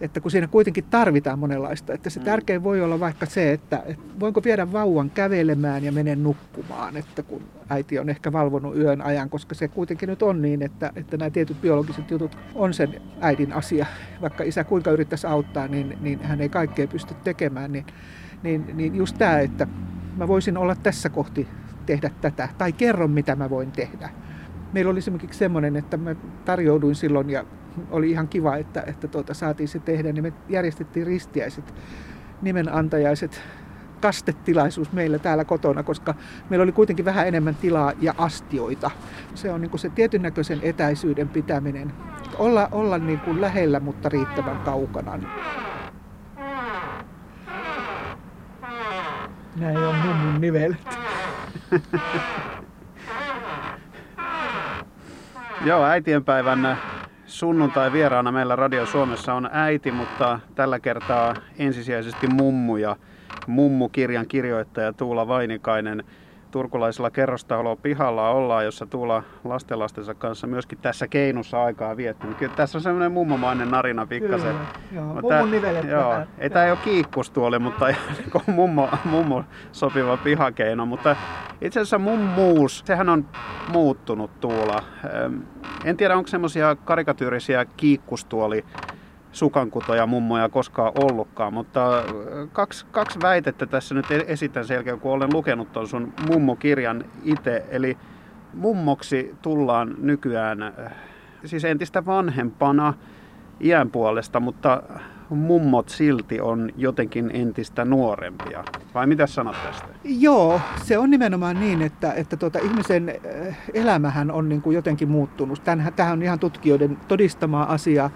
että 0.00 0.20
kun 0.20 0.30
siinä 0.30 0.46
kuitenkin 0.46 0.84
tarvitaan 0.90 1.38
monenlaista, 1.38 1.92
että 1.92 2.10
se 2.10 2.20
mm. 2.20 2.24
tärkein 2.24 2.64
voi 2.64 2.82
olla 2.82 3.00
vaikka 3.00 3.26
se, 3.26 3.52
että, 3.52 3.82
että 3.86 4.04
voinko 4.20 4.44
viedä 4.44 4.72
vauvan 4.72 5.10
kävelemään 5.10 5.84
ja 5.84 5.92
menen 5.92 6.22
nukkumaan, 6.22 6.96
että 6.96 7.22
kun 7.22 7.42
äiti 7.68 7.98
on 7.98 8.08
ehkä 8.08 8.32
valvonut 8.32 8.76
yön 8.76 9.02
ajan, 9.02 9.30
koska 9.30 9.54
se 9.54 9.68
kuitenkin 9.68 10.08
nyt 10.08 10.22
on 10.22 10.42
niin, 10.42 10.62
että, 10.62 10.92
että 10.96 11.16
nämä 11.16 11.30
tietyt 11.30 11.60
biologiset 11.60 12.10
jutut 12.10 12.38
on 12.54 12.74
sen 12.74 13.02
äidin 13.20 13.52
asia. 13.52 13.86
Vaikka 14.20 14.44
isä 14.44 14.64
kuinka 14.64 14.90
yrittäisi 14.90 15.26
auttaa, 15.26 15.68
niin, 15.68 15.98
niin 16.00 16.22
hän 16.22 16.40
ei 16.40 16.48
kaikkea 16.48 16.86
pysty 16.86 17.14
tekemään, 17.24 17.72
niin, 17.72 17.86
niin, 18.42 18.64
niin 18.74 18.94
just 18.94 19.18
tämä, 19.18 19.38
että 19.38 19.66
mä 20.16 20.28
voisin 20.28 20.56
olla 20.56 20.74
tässä 20.74 21.08
kohti 21.08 21.48
tehdä 21.86 22.10
tätä, 22.20 22.48
tai 22.58 22.72
kerron 22.72 23.10
mitä 23.10 23.36
mä 23.36 23.50
voin 23.50 23.72
tehdä. 23.72 24.10
Meillä 24.72 24.90
oli 24.90 24.98
esimerkiksi 24.98 25.38
semmoinen, 25.38 25.76
että 25.76 25.96
mä 25.96 26.14
tarjouduin 26.44 26.94
silloin 26.94 27.30
ja 27.30 27.44
oli 27.90 28.10
ihan 28.10 28.28
kiva, 28.28 28.56
että, 28.56 28.82
että 28.86 29.08
tuota, 29.08 29.34
saatiin 29.34 29.68
se 29.68 29.78
tehdä, 29.78 30.12
niin 30.12 30.22
me 30.22 30.32
järjestettiin 30.48 31.06
ristiäiset, 31.06 31.74
nimenantajaiset, 32.42 33.42
kastetilaisuus 34.00 34.92
meillä 34.92 35.18
täällä 35.18 35.44
kotona, 35.44 35.82
koska 35.82 36.14
meillä 36.50 36.62
oli 36.62 36.72
kuitenkin 36.72 37.04
vähän 37.04 37.28
enemmän 37.28 37.54
tilaa 37.54 37.92
ja 38.00 38.14
astioita. 38.18 38.90
Se 39.34 39.50
on 39.50 39.60
niin 39.60 39.70
kuin 39.70 39.80
se 39.80 39.88
tietyn 39.88 40.22
näköisen 40.22 40.60
etäisyyden 40.62 41.28
pitäminen. 41.28 41.92
Olla, 42.38 42.68
olla 42.72 42.98
niin 42.98 43.20
kuin 43.20 43.40
lähellä, 43.40 43.80
mutta 43.80 44.08
riittävän 44.08 44.58
kaukana. 44.58 45.18
Näin 49.56 49.78
on 49.78 49.94
mummun 49.94 50.40
nivelet. 50.40 50.98
Joo, 55.64 55.84
äitienpäivän 55.84 56.78
sunnuntai 57.34 57.92
vieraana 57.92 58.32
meillä 58.32 58.56
Radio 58.56 58.86
Suomessa 58.86 59.34
on 59.34 59.48
äiti, 59.52 59.92
mutta 59.92 60.40
tällä 60.54 60.80
kertaa 60.80 61.36
ensisijaisesti 61.58 62.26
mummu 62.26 62.76
ja 62.76 62.96
mummu-kirjan 63.46 64.26
kirjoittaja 64.26 64.92
Tuula 64.92 65.28
Vainikainen. 65.28 66.04
Turkulaisella 66.54 67.10
kerrostalo 67.10 67.76
pihalla 67.76 68.30
ollaan, 68.30 68.64
jossa 68.64 68.86
Tuula 68.86 69.22
lastenlastensa 69.44 70.14
kanssa 70.14 70.46
myöskin 70.46 70.78
tässä 70.78 71.08
keinussa 71.08 71.62
aikaa 71.62 71.96
viettänyt. 71.96 72.36
Kyllä 72.38 72.54
tässä 72.56 72.78
on 72.78 72.82
semmoinen 72.82 73.12
mummomainen 73.12 73.70
narina 73.70 74.06
pikkasen. 74.06 74.56
Joo, 74.92 75.04
mummun 75.04 75.50
nivelet 75.50 75.84
joo, 75.84 76.14
Ei 76.38 76.50
tämä 76.50 76.64
ei 76.64 76.70
ole 76.70 76.78
kiikkustuoli, 76.84 77.58
mutta 77.58 77.86
niin 77.86 77.96
mummo, 78.46 78.88
mummo 79.04 79.44
sopiva 79.72 80.16
pihakeino. 80.16 80.86
Mutta 80.86 81.16
itse 81.60 81.80
asiassa 81.80 81.98
mummuus, 81.98 82.82
sehän 82.84 83.08
on 83.08 83.28
muuttunut 83.72 84.40
Tuula. 84.40 84.82
En 85.84 85.96
tiedä, 85.96 86.16
onko 86.16 86.28
semmoisia 86.28 86.76
karikatyyrisiä 86.76 87.64
kiikkustuoli 87.64 88.64
sukankutoja 89.34 90.06
mummoja 90.06 90.48
koskaan 90.48 90.92
ollutkaan, 90.94 91.54
mutta 91.54 91.98
äh, 91.98 92.04
kaksi, 92.52 92.86
kaksi 92.90 93.18
väitettä 93.22 93.66
tässä 93.66 93.94
nyt 93.94 94.10
e-, 94.10 94.24
esitän 94.26 94.66
selkeä, 94.66 94.96
kun 94.96 95.12
olen 95.12 95.32
lukenut 95.32 95.72
tuon 95.72 95.88
sun 95.88 96.12
mummokirjan 96.28 97.04
itse. 97.22 97.64
Eli 97.70 97.96
mummoksi 98.54 99.34
tullaan 99.42 99.94
nykyään 99.98 100.62
äh, 100.62 100.72
siis 101.44 101.64
entistä 101.64 102.06
vanhempana 102.06 102.94
iän 103.60 103.90
puolesta, 103.90 104.40
mutta 104.40 104.82
mummot 105.30 105.88
silti 105.88 106.40
on 106.40 106.70
jotenkin 106.76 107.30
entistä 107.34 107.84
nuorempia. 107.84 108.64
Vai 108.94 109.06
mitä 109.06 109.26
sanot 109.26 109.56
tästä? 109.64 109.86
Joo, 110.04 110.60
se 110.82 110.98
on 110.98 111.10
nimenomaan 111.10 111.60
niin, 111.60 111.82
että, 111.82 112.12
että 112.12 112.36
tuota, 112.36 112.58
ihmisen 112.58 113.08
äh, 113.08 113.58
elämähän 113.74 114.30
on 114.30 114.48
niin 114.48 114.62
kuin 114.62 114.74
jotenkin 114.74 115.08
muuttunut. 115.08 115.64
Tämähän 115.64 116.12
on 116.12 116.22
ihan 116.22 116.38
tutkijoiden 116.38 116.98
todistamaa 117.08 117.72
asiaa. 117.72 118.10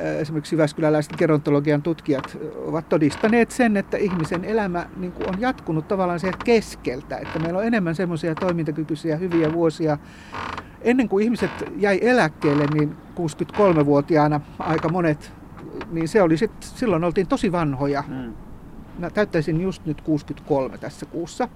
Äh, 0.00 0.20
esimerkiksi 0.20 0.54
Jyväskyläläiset 0.54 1.16
gerontologian 1.16 1.82
tutkijat 1.82 2.38
ovat 2.56 2.88
todistaneet 2.88 3.50
sen, 3.50 3.76
että 3.76 3.96
ihmisen 3.96 4.44
elämä 4.44 4.86
niin 4.96 5.12
kuin 5.12 5.28
on 5.28 5.40
jatkunut 5.40 5.88
tavallaan 5.88 6.20
sieltä 6.20 6.38
keskeltä. 6.44 7.16
Että 7.16 7.38
meillä 7.38 7.58
on 7.58 7.66
enemmän 7.66 7.94
semmoisia 7.94 8.34
toimintakykyisiä 8.34 9.16
hyviä 9.16 9.52
vuosia. 9.52 9.98
Ennen 10.80 11.08
kuin 11.08 11.24
ihmiset 11.24 11.50
jäi 11.76 11.98
eläkkeelle, 12.02 12.66
niin 12.66 12.96
63-vuotiaana 13.16 14.40
aika 14.58 14.88
monet 14.88 15.32
niin 15.90 16.08
se 16.08 16.22
oli 16.22 16.36
sit, 16.36 16.52
silloin 16.60 17.04
oltiin 17.04 17.26
tosi 17.26 17.52
vanhoja. 17.52 18.04
Mm. 18.08 18.32
Mä 18.98 19.10
täyttäisin 19.10 19.60
just 19.60 19.86
nyt 19.86 20.00
63 20.00 20.78
tässä 20.78 21.06
kuussa. 21.06 21.48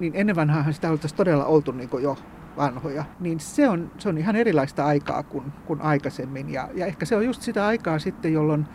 Niin 0.00 0.12
ennen 0.16 0.36
vanhaahan 0.36 0.74
sitä 0.74 0.90
oltaisiin 0.90 1.16
todella 1.16 1.44
oltu 1.44 1.72
niin 1.72 1.90
jo 2.02 2.18
vanhoja. 2.58 3.04
Niin 3.20 3.40
se 3.40 3.68
on, 3.68 3.90
se 3.98 4.08
on 4.08 4.18
ihan 4.18 4.36
erilaista 4.36 4.86
aikaa 4.86 5.22
kuin, 5.22 5.52
kuin 5.66 5.80
aikaisemmin. 5.80 6.50
Ja, 6.50 6.68
ja 6.74 6.86
ehkä 6.86 7.06
se 7.06 7.16
on 7.16 7.24
just 7.24 7.42
sitä 7.42 7.66
aikaa 7.66 7.98
sitten, 7.98 8.32
jolloin, 8.32 8.66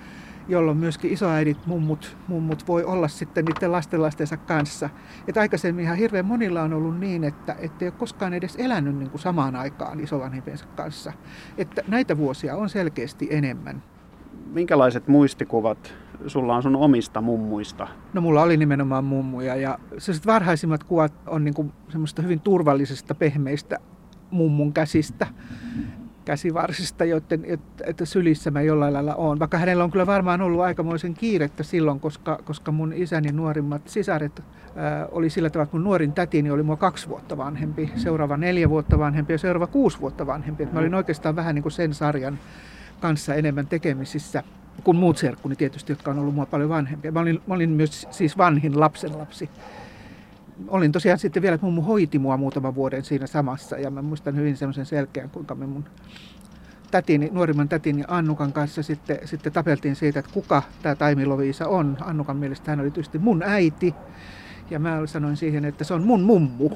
jolloin 0.47 0.77
myöskin 0.77 1.13
isoäidit, 1.13 1.65
mummut, 1.65 2.17
mummut 2.27 2.67
voi 2.67 2.83
olla 2.83 3.07
sitten 3.07 3.45
niiden 3.45 3.71
lastenlastensa 3.71 4.37
kanssa. 4.37 4.89
Että 5.27 5.41
aikaisemmin 5.41 5.85
ihan 5.85 5.97
hirveän 5.97 6.25
monilla 6.25 6.61
on 6.61 6.73
ollut 6.73 6.99
niin, 6.99 7.23
että 7.23 7.55
ei 7.59 7.69
ole 7.81 7.91
koskaan 7.91 8.33
edes 8.33 8.55
elänyt 8.55 8.95
niin 8.95 9.09
kuin 9.09 9.21
samaan 9.21 9.55
aikaan 9.55 9.99
isovanhempiensa 9.99 10.65
kanssa. 10.65 11.13
Että 11.57 11.81
näitä 11.87 12.17
vuosia 12.17 12.55
on 12.55 12.69
selkeästi 12.69 13.27
enemmän 13.31 13.83
minkälaiset 14.53 15.07
muistikuvat 15.07 15.93
sulla 16.27 16.55
on 16.55 16.63
sun 16.63 16.75
omista 16.75 17.21
mummuista? 17.21 17.87
No 18.13 18.21
mulla 18.21 18.41
oli 18.41 18.57
nimenomaan 18.57 19.03
mummuja 19.03 19.55
ja 19.55 19.79
sellaiset 19.97 20.25
varhaisimmat 20.25 20.83
kuvat 20.83 21.13
on 21.27 21.43
niin 21.43 21.53
kuin 21.53 21.73
semmoista 21.89 22.21
hyvin 22.21 22.39
turvallisesta, 22.39 23.15
pehmeistä 23.15 23.79
mummun 24.31 24.73
käsistä, 24.73 25.27
käsivarsista, 26.25 27.05
joiden, 27.05 27.45
että 27.85 28.05
sylissä 28.05 28.51
mä 28.51 28.61
jollain 28.61 28.93
lailla 28.93 29.15
on. 29.15 29.39
Vaikka 29.39 29.57
hänellä 29.57 29.83
on 29.83 29.91
kyllä 29.91 30.05
varmaan 30.05 30.41
ollut 30.41 30.61
aikamoisen 30.61 31.13
kiirettä 31.13 31.63
silloin, 31.63 31.99
koska, 31.99 32.39
koska 32.43 32.71
mun 32.71 32.93
isäni 32.93 33.31
nuorimmat 33.31 33.87
sisaret 33.87 34.43
ää, 34.75 35.07
oli 35.11 35.29
sillä 35.29 35.49
tavalla, 35.49 35.63
että 35.63 35.77
mun 35.77 35.83
nuorin 35.83 36.13
tätini 36.13 36.51
oli 36.51 36.63
mua 36.63 36.77
kaksi 36.77 37.09
vuotta 37.09 37.37
vanhempi, 37.37 37.91
seuraava 37.95 38.37
neljä 38.37 38.69
vuotta 38.69 38.99
vanhempi 38.99 39.33
ja 39.33 39.37
seuraava 39.37 39.67
kuusi 39.67 39.99
vuotta 39.99 40.27
vanhempi. 40.27 40.63
Et 40.63 40.73
mä 40.73 40.79
olin 40.79 40.95
oikeastaan 40.95 41.35
vähän 41.35 41.55
niin 41.55 41.63
kuin 41.63 41.71
sen 41.71 41.93
sarjan 41.93 42.39
kanssa 43.01 43.35
enemmän 43.35 43.67
tekemisissä 43.67 44.43
kuin 44.83 44.97
muut 44.97 45.17
serkkuni 45.17 45.55
tietysti, 45.55 45.91
jotka 45.91 46.11
on 46.11 46.19
ollut 46.19 46.35
mua 46.35 46.45
paljon 46.45 46.69
vanhempia. 46.69 47.11
Mä 47.11 47.19
olin, 47.19 47.41
mä 47.47 47.53
olin 47.53 47.69
myös 47.69 48.07
siis 48.11 48.37
vanhin 48.37 48.79
lapsenlapsi. 48.79 49.49
Olin 50.67 50.91
tosiaan 50.91 51.19
sitten 51.19 51.41
vielä, 51.41 51.55
että 51.55 51.65
mummu 51.65 51.81
hoiti 51.81 52.19
mua 52.19 52.37
muutaman 52.37 52.75
vuoden 52.75 53.03
siinä 53.03 53.27
samassa 53.27 53.77
ja 53.77 53.91
mä 53.91 54.01
muistan 54.01 54.35
hyvin 54.35 54.57
semmoisen 54.57 54.85
selkeän, 54.85 55.29
kuinka 55.29 55.55
me 55.55 55.65
mun 55.65 55.85
tätini, 56.91 57.29
nuorimman 57.33 57.69
tätini 57.69 58.03
Annukan 58.07 58.53
kanssa 58.53 58.83
sitten, 58.83 59.19
sitten 59.25 59.53
tapeltiin 59.53 59.95
siitä, 59.95 60.19
että 60.19 60.33
kuka 60.33 60.61
tämä 60.81 60.95
Taimi 60.95 61.25
Loviisa 61.25 61.67
on. 61.67 61.97
Annukan 62.01 62.37
mielestä 62.37 62.71
hän 62.71 62.79
oli 62.79 62.91
tietysti 62.91 63.19
mun 63.19 63.43
äiti. 63.43 63.95
Ja 64.69 64.79
mä 64.79 65.01
sanoin 65.05 65.37
siihen, 65.37 65.65
että 65.65 65.83
se 65.83 65.93
on 65.93 66.03
mun 66.03 66.21
mummu. 66.21 66.69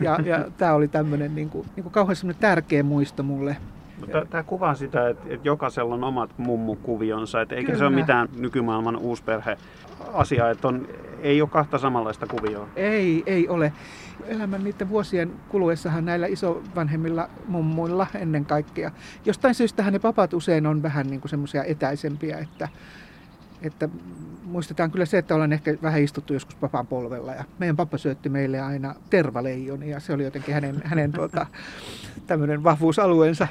Ja, 0.00 0.18
ja 0.24 0.50
tämä 0.56 0.74
oli 0.74 0.88
tämmöinen 0.88 1.34
niin 1.34 1.50
kuin, 1.50 1.66
niin 1.76 1.82
kuin 1.82 1.92
kauhean 1.92 2.16
tärkeä 2.40 2.82
muisto 2.82 3.22
mulle. 3.22 3.56
Tämä 4.30 4.42
kuvaa 4.42 4.74
sitä, 4.74 5.08
että, 5.08 5.24
että 5.28 5.48
jokaisella 5.48 5.94
on 5.94 6.04
omat 6.04 6.38
mummukuvionsa, 6.38 7.40
että 7.40 7.54
eikä 7.54 7.66
Kyllä. 7.66 7.78
se 7.78 7.84
ole 7.84 7.94
mitään 7.94 8.28
nykymaailman 8.36 8.96
uusperhe 8.96 9.58
asia, 10.12 10.50
että 10.50 10.68
on, 10.68 10.88
ei 11.20 11.42
ole 11.42 11.48
kahta 11.50 11.78
samanlaista 11.78 12.26
kuvioa. 12.26 12.68
Ei, 12.76 13.22
ei 13.26 13.48
ole. 13.48 13.72
Elämän 14.26 14.64
niiden 14.64 14.88
vuosien 14.88 15.32
kuluessahan 15.48 16.04
näillä 16.04 16.26
isovanhemmilla 16.26 17.28
mummuilla 17.48 18.06
ennen 18.14 18.44
kaikkea. 18.44 18.90
Jostain 19.24 19.54
syystä 19.54 19.90
ne 19.90 19.98
papat 19.98 20.34
usein 20.34 20.66
on 20.66 20.82
vähän 20.82 21.06
niin 21.06 21.20
semmoisia 21.26 21.64
etäisempiä, 21.64 22.38
että 22.38 22.68
että 23.62 23.88
muistetaan 24.44 24.90
kyllä 24.90 25.04
se, 25.04 25.18
että 25.18 25.34
olen 25.34 25.52
ehkä 25.52 25.76
vähän 25.82 26.02
istuttu 26.02 26.32
joskus 26.32 26.54
papan 26.54 26.86
polvella 26.86 27.34
ja 27.34 27.44
meidän 27.58 27.76
pappa 27.76 27.98
syötti 27.98 28.28
meille 28.28 28.60
aina 28.60 28.94
tervaleijoni 29.10 29.90
ja 29.90 30.00
se 30.00 30.12
oli 30.12 30.24
jotenkin 30.24 30.54
hänen, 30.54 30.82
hänen 30.84 31.12
tuota, 31.18 31.46
tämmöinen 32.26 32.64
vahvuusalueensa. 32.64 33.48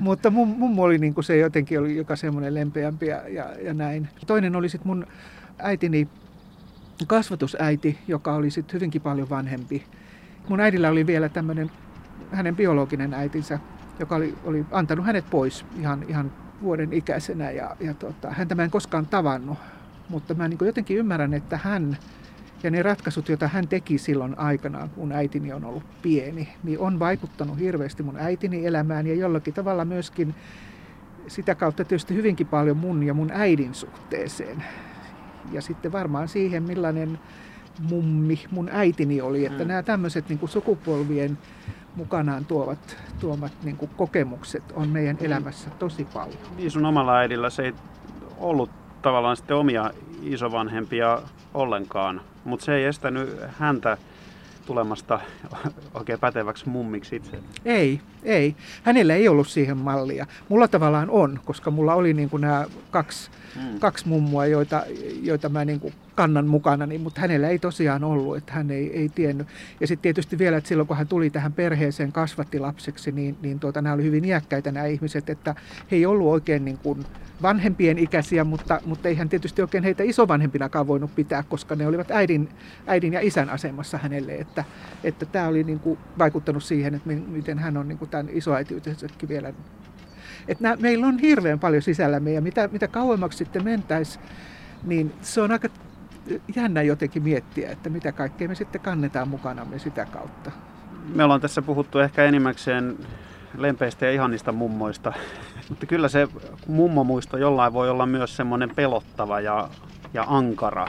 Mutta 0.00 0.30
mun, 0.30 0.48
mummo 0.48 0.82
oli 0.82 0.98
niin 0.98 1.14
kuin 1.14 1.24
se 1.24 1.36
jotenkin 1.36 1.80
oli 1.80 1.96
joka 1.96 2.16
semmoinen 2.16 2.54
lempeämpi 2.54 3.06
ja, 3.06 3.28
ja, 3.28 3.46
ja 3.62 3.74
näin. 3.74 4.08
Toinen 4.26 4.56
oli 4.56 4.68
sitten 4.68 4.88
mun 4.88 5.06
äitini 5.58 6.08
kasvatusäiti, 7.06 7.98
joka 8.08 8.34
oli 8.34 8.50
sitten 8.50 8.74
hyvinkin 8.74 9.02
paljon 9.02 9.30
vanhempi. 9.30 9.84
Mun 10.48 10.60
äidillä 10.60 10.88
oli 10.90 11.06
vielä 11.06 11.28
tämmöinen 11.28 11.70
hänen 12.32 12.56
biologinen 12.56 13.14
äitinsä, 13.14 13.58
joka 13.98 14.16
oli, 14.16 14.34
oli 14.44 14.64
antanut 14.70 15.06
hänet 15.06 15.24
pois 15.30 15.66
ihan, 15.80 16.04
ihan 16.08 16.32
vuoden 16.64 16.92
ikäisenä 16.92 17.50
ja, 17.50 17.76
ja 17.80 17.94
tota, 17.94 18.30
häntä 18.30 18.54
mä 18.54 18.64
en 18.64 18.70
koskaan 18.70 19.06
tavannut, 19.06 19.58
mutta 20.08 20.34
mä 20.34 20.48
niin 20.48 20.58
jotenkin 20.60 20.96
ymmärrän, 20.96 21.34
että 21.34 21.60
hän 21.62 21.96
ja 22.62 22.70
ne 22.70 22.82
ratkaisut, 22.82 23.28
joita 23.28 23.48
hän 23.48 23.68
teki 23.68 23.98
silloin 23.98 24.38
aikanaan, 24.38 24.90
kun 24.90 25.12
äitini 25.12 25.52
on 25.52 25.64
ollut 25.64 25.84
pieni, 26.02 26.48
niin 26.62 26.78
on 26.78 26.98
vaikuttanut 26.98 27.58
hirveästi 27.58 28.02
mun 28.02 28.18
äitini 28.18 28.66
elämään 28.66 29.06
ja 29.06 29.14
jollakin 29.14 29.54
tavalla 29.54 29.84
myöskin 29.84 30.34
sitä 31.26 31.54
kautta 31.54 31.84
tietysti 31.84 32.14
hyvinkin 32.14 32.46
paljon 32.46 32.76
mun 32.76 33.02
ja 33.02 33.14
mun 33.14 33.30
äidin 33.30 33.74
suhteeseen. 33.74 34.64
Ja 35.52 35.62
sitten 35.62 35.92
varmaan 35.92 36.28
siihen, 36.28 36.62
millainen 36.62 37.18
mummi 37.80 38.40
mun 38.50 38.68
äitini 38.72 39.20
oli, 39.20 39.46
että 39.46 39.64
mm. 39.64 39.68
nämä 39.68 39.82
tämmöiset 39.82 40.28
niin 40.28 40.48
sukupolvien 40.48 41.38
mukanaan 41.96 42.44
tuovat, 42.44 42.96
tuomat 43.20 43.52
niin 43.62 43.76
kuin 43.76 43.90
kokemukset 43.96 44.62
on 44.74 44.88
meidän 44.88 45.16
mm. 45.20 45.26
elämässä 45.26 45.70
tosi 45.70 46.04
paljon. 46.04 46.38
Niin 46.56 46.70
sun 46.70 46.84
omalla 46.84 47.16
äidillä 47.16 47.50
se 47.50 47.62
ei 47.62 47.74
ollut 48.38 48.70
tavallaan 49.02 49.36
sitten 49.36 49.56
omia 49.56 49.90
isovanhempia 50.22 51.22
ollenkaan, 51.54 52.20
mutta 52.44 52.64
se 52.64 52.74
ei 52.74 52.84
estänyt 52.84 53.36
häntä 53.58 53.96
tulemasta 54.66 55.20
oikein 55.94 56.20
päteväksi 56.20 56.68
mummiksi 56.68 57.16
itse? 57.16 57.38
Ei, 57.64 58.00
ei. 58.22 58.56
Hänellä 58.82 59.14
ei 59.14 59.28
ollut 59.28 59.48
siihen 59.48 59.76
mallia. 59.76 60.26
Mulla 60.48 60.68
tavallaan 60.68 61.10
on, 61.10 61.40
koska 61.44 61.70
mulla 61.70 61.94
oli 61.94 62.14
niin 62.14 62.30
kuin 62.30 62.40
nämä 62.40 62.64
kaksi, 62.90 63.30
hmm. 63.54 63.78
kaksi 63.80 64.08
mummua, 64.08 64.46
joita, 64.46 64.82
joita 65.22 65.48
mä 65.48 65.64
niin 65.64 65.80
kuin 65.80 65.94
kannan 66.14 66.46
mukana, 66.46 66.86
niin, 66.86 67.00
mutta 67.00 67.20
hänellä 67.20 67.48
ei 67.48 67.58
tosiaan 67.58 68.04
ollut, 68.04 68.36
että 68.36 68.52
hän 68.52 68.70
ei, 68.70 68.98
ei 68.98 69.08
tiennyt. 69.08 69.46
Ja 69.80 69.86
sitten 69.86 70.02
tietysti 70.02 70.38
vielä, 70.38 70.56
että 70.56 70.68
silloin 70.68 70.86
kun 70.86 70.96
hän 70.96 71.08
tuli 71.08 71.30
tähän 71.30 71.52
perheeseen 71.52 72.12
kasvatti 72.12 72.58
lapseksi, 72.58 73.12
niin, 73.12 73.36
niin 73.42 73.60
tuota, 73.60 73.82
nämä 73.82 73.94
oli 73.94 74.02
hyvin 74.02 74.24
iäkkäitä 74.24 74.72
nämä 74.72 74.86
ihmiset, 74.86 75.30
että 75.30 75.54
he 75.90 75.96
ei 75.96 76.06
ollut 76.06 76.28
oikein 76.28 76.64
niin 76.64 76.78
kuin 76.78 77.04
vanhempien 77.42 77.98
ikäisiä, 77.98 78.44
mutta, 78.44 78.80
mutta 78.86 79.08
ei 79.08 79.14
hän 79.14 79.28
tietysti 79.28 79.62
oikein 79.62 79.84
heitä 79.84 80.02
isovanhempinakaan 80.02 80.86
voinut 80.86 81.14
pitää, 81.14 81.42
koska 81.42 81.74
ne 81.74 81.86
olivat 81.86 82.10
äidin, 82.10 82.48
äidin 82.86 83.12
ja 83.12 83.20
isän 83.20 83.50
asemassa 83.50 83.98
hänelle. 83.98 84.34
Että, 84.34 84.64
että 85.04 85.26
tämä 85.26 85.48
oli 85.48 85.64
niin 85.64 85.80
kuin 85.80 85.98
vaikuttanut 86.18 86.64
siihen, 86.64 86.94
että 86.94 87.10
miten 87.10 87.58
hän 87.58 87.76
on 87.76 87.88
niin 87.88 87.98
kuin 87.98 88.10
tämän 88.10 88.28
isoäitiytensäkin 88.32 89.28
vielä. 89.28 89.52
Että 90.48 90.62
nämä, 90.62 90.76
meillä 90.76 91.06
on 91.06 91.18
hirveän 91.18 91.58
paljon 91.58 91.82
sisällämme 91.82 92.32
ja 92.32 92.40
mitä, 92.40 92.68
mitä 92.72 92.88
kauemmaksi 92.88 93.38
sitten 93.38 93.64
mentäisiin, 93.64 94.24
niin 94.84 95.12
se 95.22 95.40
on 95.40 95.52
aika 95.52 95.68
jännä 96.56 96.82
jotenkin 96.82 97.22
miettiä, 97.22 97.70
että 97.70 97.90
mitä 97.90 98.12
kaikkea 98.12 98.48
me 98.48 98.54
sitten 98.54 98.80
kannetaan 98.80 99.28
mukanamme 99.28 99.78
sitä 99.78 100.06
kautta. 100.06 100.50
Me 101.14 101.24
ollaan 101.24 101.40
tässä 101.40 101.62
puhuttu 101.62 101.98
ehkä 101.98 102.24
enimmäkseen 102.24 102.96
lempeistä 103.58 104.06
ja 104.06 104.12
ihanista 104.12 104.52
mummoista, 104.52 105.12
mutta 105.68 105.86
kyllä 105.86 106.08
se 106.08 106.28
mummomuisto 106.66 107.36
jollain 107.36 107.72
voi 107.72 107.90
olla 107.90 108.06
myös 108.06 108.36
semmoinen 108.36 108.70
pelottava 108.74 109.40
ja, 109.40 109.68
ja 110.14 110.24
ankara. 110.28 110.86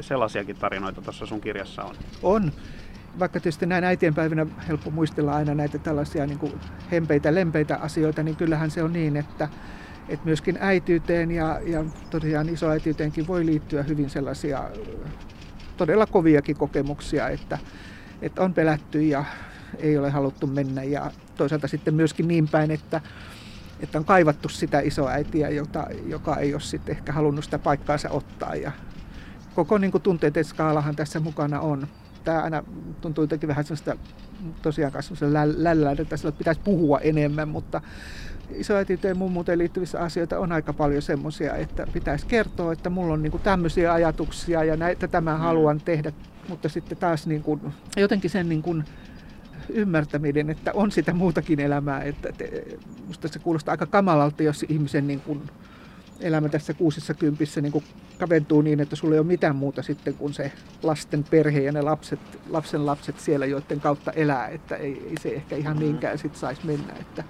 Sellaisiakin 0.00 0.56
tarinoita 0.56 1.02
tuossa 1.02 1.26
sun 1.26 1.40
kirjassa 1.40 1.82
on. 1.84 1.94
On. 2.22 2.52
Vaikka 3.18 3.40
tietysti 3.40 3.66
näin 3.66 3.84
äitienpäivinä 3.84 4.46
helppo 4.68 4.90
muistella 4.90 5.36
aina 5.36 5.54
näitä 5.54 5.78
tällaisia 5.78 6.26
niin 6.26 6.38
kuin 6.38 6.52
hempeitä, 6.92 7.34
lempeitä 7.34 7.76
asioita, 7.76 8.22
niin 8.22 8.36
kyllähän 8.36 8.70
se 8.70 8.82
on 8.82 8.92
niin, 8.92 9.16
että, 9.16 9.48
että 10.08 10.24
myöskin 10.24 10.58
äityyteen 10.60 11.30
ja, 11.30 11.60
ja 11.64 11.84
tosiaan 12.10 12.48
isoäityyteenkin 12.48 13.26
voi 13.26 13.46
liittyä 13.46 13.82
hyvin 13.82 14.10
sellaisia 14.10 14.70
todella 15.76 16.06
koviakin 16.06 16.56
kokemuksia, 16.56 17.28
että, 17.28 17.58
että 18.22 18.42
on 18.42 18.54
pelätty 18.54 19.02
ja 19.02 19.24
ei 19.78 19.98
ole 19.98 20.10
haluttu 20.10 20.46
mennä 20.46 20.82
ja 20.82 21.10
toisaalta 21.36 21.68
sitten 21.68 21.94
myöskin 21.94 22.28
niin 22.28 22.48
päin, 22.48 22.70
että, 22.70 23.00
että 23.80 23.98
on 23.98 24.04
kaivattu 24.04 24.48
sitä 24.48 24.80
isoäitiä, 24.80 25.48
jota, 25.48 25.86
joka 26.06 26.36
ei 26.36 26.54
ole 26.54 26.60
sitten 26.60 26.96
ehkä 26.96 27.12
halunnut 27.12 27.44
sitä 27.44 27.58
paikkaansa 27.58 28.10
ottaa. 28.10 28.54
Ja 28.54 28.72
koko 29.54 29.78
niin 29.78 29.90
kuin 29.90 30.02
tunteiden 30.02 30.44
skaalahan 30.44 30.96
tässä 30.96 31.20
mukana 31.20 31.60
on. 31.60 31.86
Tämä 32.24 32.42
aina 32.42 32.62
tuntuu 33.00 33.24
jotenkin 33.24 33.48
vähän 33.48 33.64
sellaista 33.64 33.96
tosiaan 34.62 34.92
lällä, 35.56 35.90
että 35.98 36.16
sillä 36.16 36.32
pitäisi 36.32 36.60
puhua 36.64 36.98
enemmän, 36.98 37.48
mutta 37.48 37.80
isoäitiyteen 38.54 39.10
ja 39.10 39.14
mummuuteen 39.14 39.58
liittyvissä 39.58 40.00
asioita 40.00 40.38
on 40.38 40.52
aika 40.52 40.72
paljon 40.72 41.02
semmoisia, 41.02 41.54
että 41.54 41.86
pitäisi 41.92 42.26
kertoa, 42.26 42.72
että 42.72 42.90
mulla 42.90 43.14
on 43.14 43.22
niin 43.22 43.30
kuin 43.30 43.42
tämmöisiä 43.42 43.92
ajatuksia 43.92 44.64
ja 44.64 44.76
näitä 44.76 45.08
tämä 45.08 45.34
mm. 45.34 45.40
haluan 45.40 45.80
tehdä, 45.80 46.12
mutta 46.48 46.68
sitten 46.68 46.98
taas 46.98 47.26
niin 47.26 47.42
kuin, 47.42 47.60
jotenkin 47.96 48.30
sen 48.30 48.48
niin 48.48 48.62
kuin 48.62 48.84
ymmärtäminen, 49.68 50.50
että 50.50 50.72
on 50.74 50.90
sitä 50.90 51.12
muutakin 51.12 51.60
elämää. 51.60 52.02
Että 52.02 52.32
te, 52.32 52.64
musta 53.06 53.28
se 53.28 53.38
kuulostaa 53.38 53.72
aika 53.72 53.86
kamalalta, 53.86 54.42
jos 54.42 54.64
ihmisen 54.68 55.06
niin 55.06 55.20
kuin 55.20 55.42
elämä 56.20 56.48
tässä 56.48 56.74
kuusissa 56.74 57.14
kympissä 57.14 57.60
niin 57.60 57.84
kaventuu 58.18 58.62
niin, 58.62 58.80
että 58.80 58.96
sulla 58.96 59.14
ei 59.14 59.18
ole 59.18 59.26
mitään 59.26 59.56
muuta 59.56 59.82
sitten 59.82 60.14
kuin 60.14 60.34
se 60.34 60.52
lasten 60.82 61.24
perhe 61.30 61.60
ja 61.60 61.72
ne 61.72 61.82
lapset, 61.82 62.20
lapsen 62.50 62.86
lapset 62.86 63.20
siellä, 63.20 63.46
joiden 63.46 63.80
kautta 63.80 64.12
elää, 64.12 64.48
että 64.48 64.76
ei, 64.76 65.06
ei 65.10 65.14
se 65.20 65.28
ehkä 65.28 65.56
ihan 65.56 65.76
mm. 65.76 65.80
niinkään 65.80 66.18
sit 66.18 66.36
saisi 66.36 66.66
mennä, 66.66 66.92
että 67.00 67.24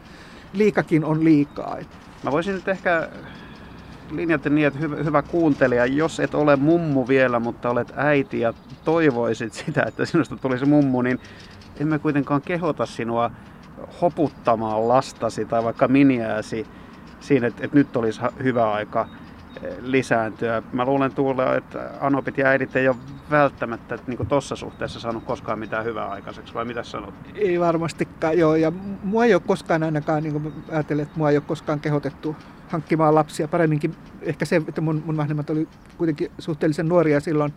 liikakin 0.53 1.05
on 1.05 1.25
liikaa. 1.25 1.79
Mä 2.23 2.33
voisin 2.33 2.55
nyt 2.55 2.69
ehkä 2.69 3.09
linjata 4.11 4.51
niin, 4.51 4.67
että 4.67 4.79
hyvä, 4.79 4.97
hyvä 4.97 5.23
kuuntelija, 5.23 5.87
jos 5.87 6.21
et 6.21 6.35
ole 6.35 6.57
mummu 6.57 7.09
vielä, 7.09 7.41
mutta 7.41 7.71
olet 7.71 7.93
äiti 7.97 8.41
ja 8.41 8.55
toivoisit 8.85 9.53
sitä, 9.53 9.83
että 9.83 10.05
sinusta 10.05 10.37
tulisi 10.37 10.65
mummu, 10.65 11.03
niin 11.03 11.21
emme 11.81 11.99
kuitenkaan 11.99 12.43
kehota 12.43 12.87
sinua 12.87 13.31
hoputtamaan 14.01 14.89
lastasi 14.89 15.45
tai 15.45 15.65
vaikka 15.65 15.89
miniääsi 15.89 16.67
siinä, 17.21 17.47
että, 17.47 17.65
että 17.65 17.77
nyt 17.77 17.97
olisi 17.97 18.21
hyvä 18.43 18.73
aika 18.73 19.09
eh, 19.63 19.77
lisääntyä. 19.81 20.63
Mä 20.73 20.85
luulen 20.85 21.15
tuolla, 21.15 21.57
että 21.57 21.91
anopit 22.01 22.39
ja 22.39 22.47
äidit 22.47 22.77
ei 22.77 22.89
ole 22.89 22.97
välttämättä 23.31 23.99
niin 24.07 24.27
tuossa 24.27 24.57
suhteessa 24.57 25.01
saanut 25.01 25.25
koskaan 25.25 25.59
mitään 25.59 25.85
hyvää 25.85 26.09
aikaiseksi, 26.09 26.55
vai 26.55 26.65
mitä 26.65 26.83
sanot? 26.83 27.15
Ei 27.35 27.61
varmastikaan, 27.61 28.39
joo. 28.39 28.57
Ja 28.57 28.73
mua 29.03 29.25
ei 29.25 29.35
ole 29.35 29.43
koskaan 29.47 29.83
ainakaan, 29.83 30.23
niin 30.23 30.33
kuin 30.33 30.55
ajattelen, 30.73 31.03
että 31.03 31.19
mua 31.19 31.31
ei 31.31 31.37
ole 31.37 31.45
koskaan 31.47 31.81
kehotettu 31.81 32.37
hankkimaan 32.69 33.15
lapsia. 33.15 33.49
Paremminkin 33.49 33.95
ehkä 34.23 34.45
se, 34.45 34.57
että 34.57 34.81
mun, 34.81 35.03
mun 35.07 35.17
vanhemmat 35.17 35.51
oli 35.51 35.69
kuitenkin 35.99 36.31
suhteellisen 36.39 36.89
nuoria 36.89 37.21
silloin, 37.21 37.53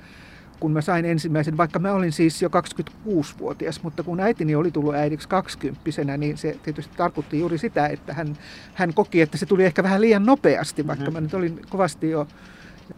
kun 0.59 0.71
mä 0.71 0.81
sain 0.81 1.05
ensimmäisen, 1.05 1.57
vaikka 1.57 1.79
mä 1.79 1.91
olin 1.91 2.11
siis 2.11 2.41
jo 2.41 2.49
26-vuotias, 2.49 3.83
mutta 3.83 4.03
kun 4.03 4.19
äitini 4.19 4.55
oli 4.55 4.71
tullut 4.71 4.95
äidiksi 4.95 5.27
20 5.27 5.81
niin 6.17 6.37
se 6.37 6.57
tietysti 6.63 6.97
tarkoitti 6.97 7.39
juuri 7.39 7.57
sitä, 7.57 7.87
että 7.87 8.13
hän, 8.13 8.37
hän 8.73 8.93
koki, 8.93 9.21
että 9.21 9.37
se 9.37 9.45
tuli 9.45 9.65
ehkä 9.65 9.83
vähän 9.83 10.01
liian 10.01 10.25
nopeasti, 10.25 10.87
vaikka 10.87 11.05
mm-hmm. 11.05 11.13
mä 11.13 11.21
nyt 11.21 11.33
olin 11.33 11.61
kovasti 11.69 12.09
jo 12.09 12.27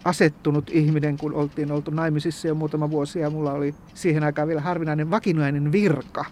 asettunut 0.06 0.70
ihminen, 0.70 1.18
kun 1.18 1.34
oltiin 1.34 1.72
oltu 1.72 1.92
naimisissa 1.92 2.48
jo 2.48 2.56
muutama 2.56 2.90
vuosi 2.90 3.20
ja 3.20 3.30
mulla 3.30 3.54
oli 3.54 3.76
siihen 3.94 4.24
aikaan 4.24 4.48
vielä 4.48 4.62
harvinainen 4.62 5.12
vakinainen 5.12 5.72
virka 5.72 6.26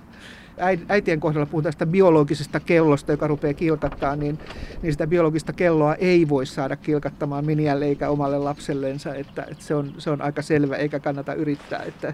äitien 0.90 1.20
kohdalla 1.20 1.46
puhutaan 1.46 1.74
sitä 1.74 1.86
biologisesta 1.86 2.60
kellosta, 2.60 3.12
joka 3.12 3.28
rupeaa 3.28 3.54
kilkattaa, 3.54 4.16
niin, 4.16 4.40
niin 4.82 4.94
sitä 4.94 5.08
biologista 5.08 5.54
kelloa 5.54 5.96
ei 5.96 6.30
voi 6.30 6.46
saada 6.46 6.76
kilkattamaan 6.76 7.46
miniälle 7.46 7.86
eikä 7.86 8.10
omalle 8.10 8.40
lapsellensa, 8.40 9.16
että, 9.16 9.46
että 9.52 9.64
se, 9.64 9.76
on, 9.76 9.94
se 9.98 10.10
on 10.10 10.22
aika 10.22 10.42
selvä 10.42 10.76
eikä 10.76 11.00
kannata 11.00 11.34
yrittää. 11.34 11.84
Että, 11.84 12.14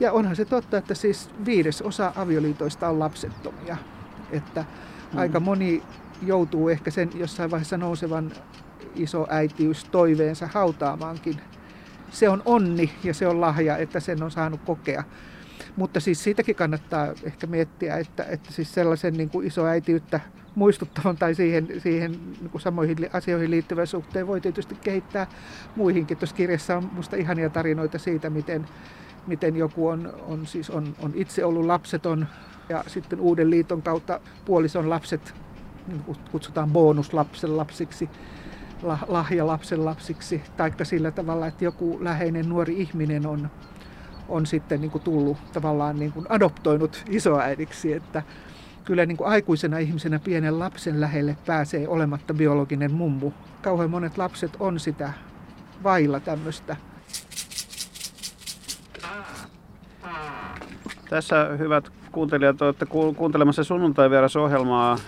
ja 0.00 0.12
onhan 0.12 0.36
se 0.36 0.44
totta, 0.44 0.78
että 0.78 0.94
siis 0.94 1.30
viides 1.44 1.82
osa 1.82 2.12
avioliitoista 2.16 2.88
on 2.88 2.98
lapsettomia, 2.98 3.76
että 4.30 4.64
mm. 5.12 5.18
aika 5.18 5.40
moni 5.40 5.82
joutuu 6.22 6.68
ehkä 6.68 6.90
sen 6.90 7.10
jossain 7.14 7.50
vaiheessa 7.50 7.76
nousevan 7.76 8.32
iso 8.94 9.26
äitiys 9.30 9.84
toiveensa 9.84 10.46
hautaamaankin. 10.52 11.40
Se 12.10 12.28
on 12.28 12.42
onni 12.44 12.92
ja 13.04 13.14
se 13.14 13.26
on 13.26 13.40
lahja, 13.40 13.76
että 13.76 14.00
sen 14.00 14.22
on 14.22 14.30
saanut 14.30 14.60
kokea. 14.64 15.04
Mutta 15.76 16.00
siis 16.00 16.24
siitäkin 16.24 16.54
kannattaa 16.54 17.06
ehkä 17.22 17.46
miettiä, 17.46 17.96
että, 17.96 18.24
että 18.24 18.52
siis 18.52 18.74
sellaisen 18.74 19.14
niin 19.14 19.30
kuin 19.30 19.46
isoäitiyttä 19.46 20.20
muistuttavan 20.54 21.16
tai 21.16 21.34
siihen, 21.34 21.68
siihen 21.78 22.12
niin 22.40 22.50
kuin 22.50 22.62
samoihin 22.62 22.96
asioihin 23.12 23.50
liittyvän 23.50 23.86
suhteen 23.86 24.26
voi 24.26 24.40
tietysti 24.40 24.74
kehittää 24.74 25.26
muihinkin. 25.76 26.16
Tuossa 26.16 26.36
kirjassa 26.36 26.76
on 26.76 26.84
minusta 26.90 27.16
ihania 27.16 27.50
tarinoita 27.50 27.98
siitä, 27.98 28.30
miten, 28.30 28.66
miten 29.26 29.56
joku 29.56 29.88
on, 29.88 30.12
on, 30.26 30.46
siis 30.46 30.70
on, 30.70 30.96
on 31.02 31.12
itse 31.14 31.44
ollut 31.44 31.66
lapseton 31.66 32.26
ja 32.68 32.84
sitten 32.86 33.20
uuden 33.20 33.50
liiton 33.50 33.82
kautta 33.82 34.20
puolison 34.44 34.90
lapset 34.90 35.34
niin 35.86 36.16
kutsutaan 36.30 36.70
bonuslapsen 36.70 37.56
lapsiksi, 37.56 38.10
lahjalapsen 39.08 39.84
lapsiksi, 39.84 40.42
taikka 40.56 40.84
sillä 40.84 41.10
tavalla, 41.10 41.46
että 41.46 41.64
joku 41.64 41.98
läheinen 42.00 42.48
nuori 42.48 42.80
ihminen 42.80 43.26
on 43.26 43.50
on 44.28 44.46
sitten 44.46 44.80
niin 44.80 44.90
kuin 44.90 45.02
tullut 45.02 45.36
tavallaan 45.52 45.98
niin 45.98 46.12
kuin 46.12 46.26
adoptoinut 46.28 47.04
isoäidiksi, 47.08 47.92
että 47.92 48.22
kyllä 48.84 49.06
niin 49.06 49.16
kuin 49.16 49.28
aikuisena 49.28 49.78
ihmisenä 49.78 50.18
pienen 50.18 50.58
lapsen 50.58 51.00
lähelle 51.00 51.36
pääsee 51.46 51.88
olematta 51.88 52.34
biologinen 52.34 52.92
mummu. 52.92 53.32
Kauhean 53.62 53.90
monet 53.90 54.18
lapset 54.18 54.56
on 54.60 54.80
sitä 54.80 55.12
vailla 55.82 56.20
tämmöistä. 56.20 56.76
Tässä 61.10 61.48
hyvät 61.58 61.88
kuuntelijat, 62.12 62.62
olette 62.62 62.86
kuuntelemassa 63.16 63.64
sunnuntai 63.64 64.08
ohjelmaa. 64.42 64.98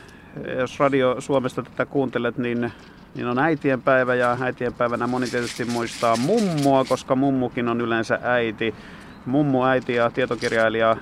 Jos 0.59 0.81
Radio 0.81 1.17
Suomesta 1.19 1.63
tätä 1.63 1.87
kuuntelet, 1.87 2.39
niin, 2.39 2.73
niin 3.15 3.27
on 3.27 3.39
äitienpäivä 3.39 4.15
ja 4.15 4.37
äitienpäivänä 4.41 5.07
moni 5.07 5.27
tietysti 5.27 5.65
muistaa 5.65 6.17
mummua, 6.17 6.85
koska 6.85 7.17
mummukin 7.17 7.69
on 7.69 7.81
yleensä 7.81 8.19
äiti 8.23 8.75
mummu, 9.27 9.65
äiti 9.65 9.95
ja 9.95 10.11
tietokirjailija 10.11 10.97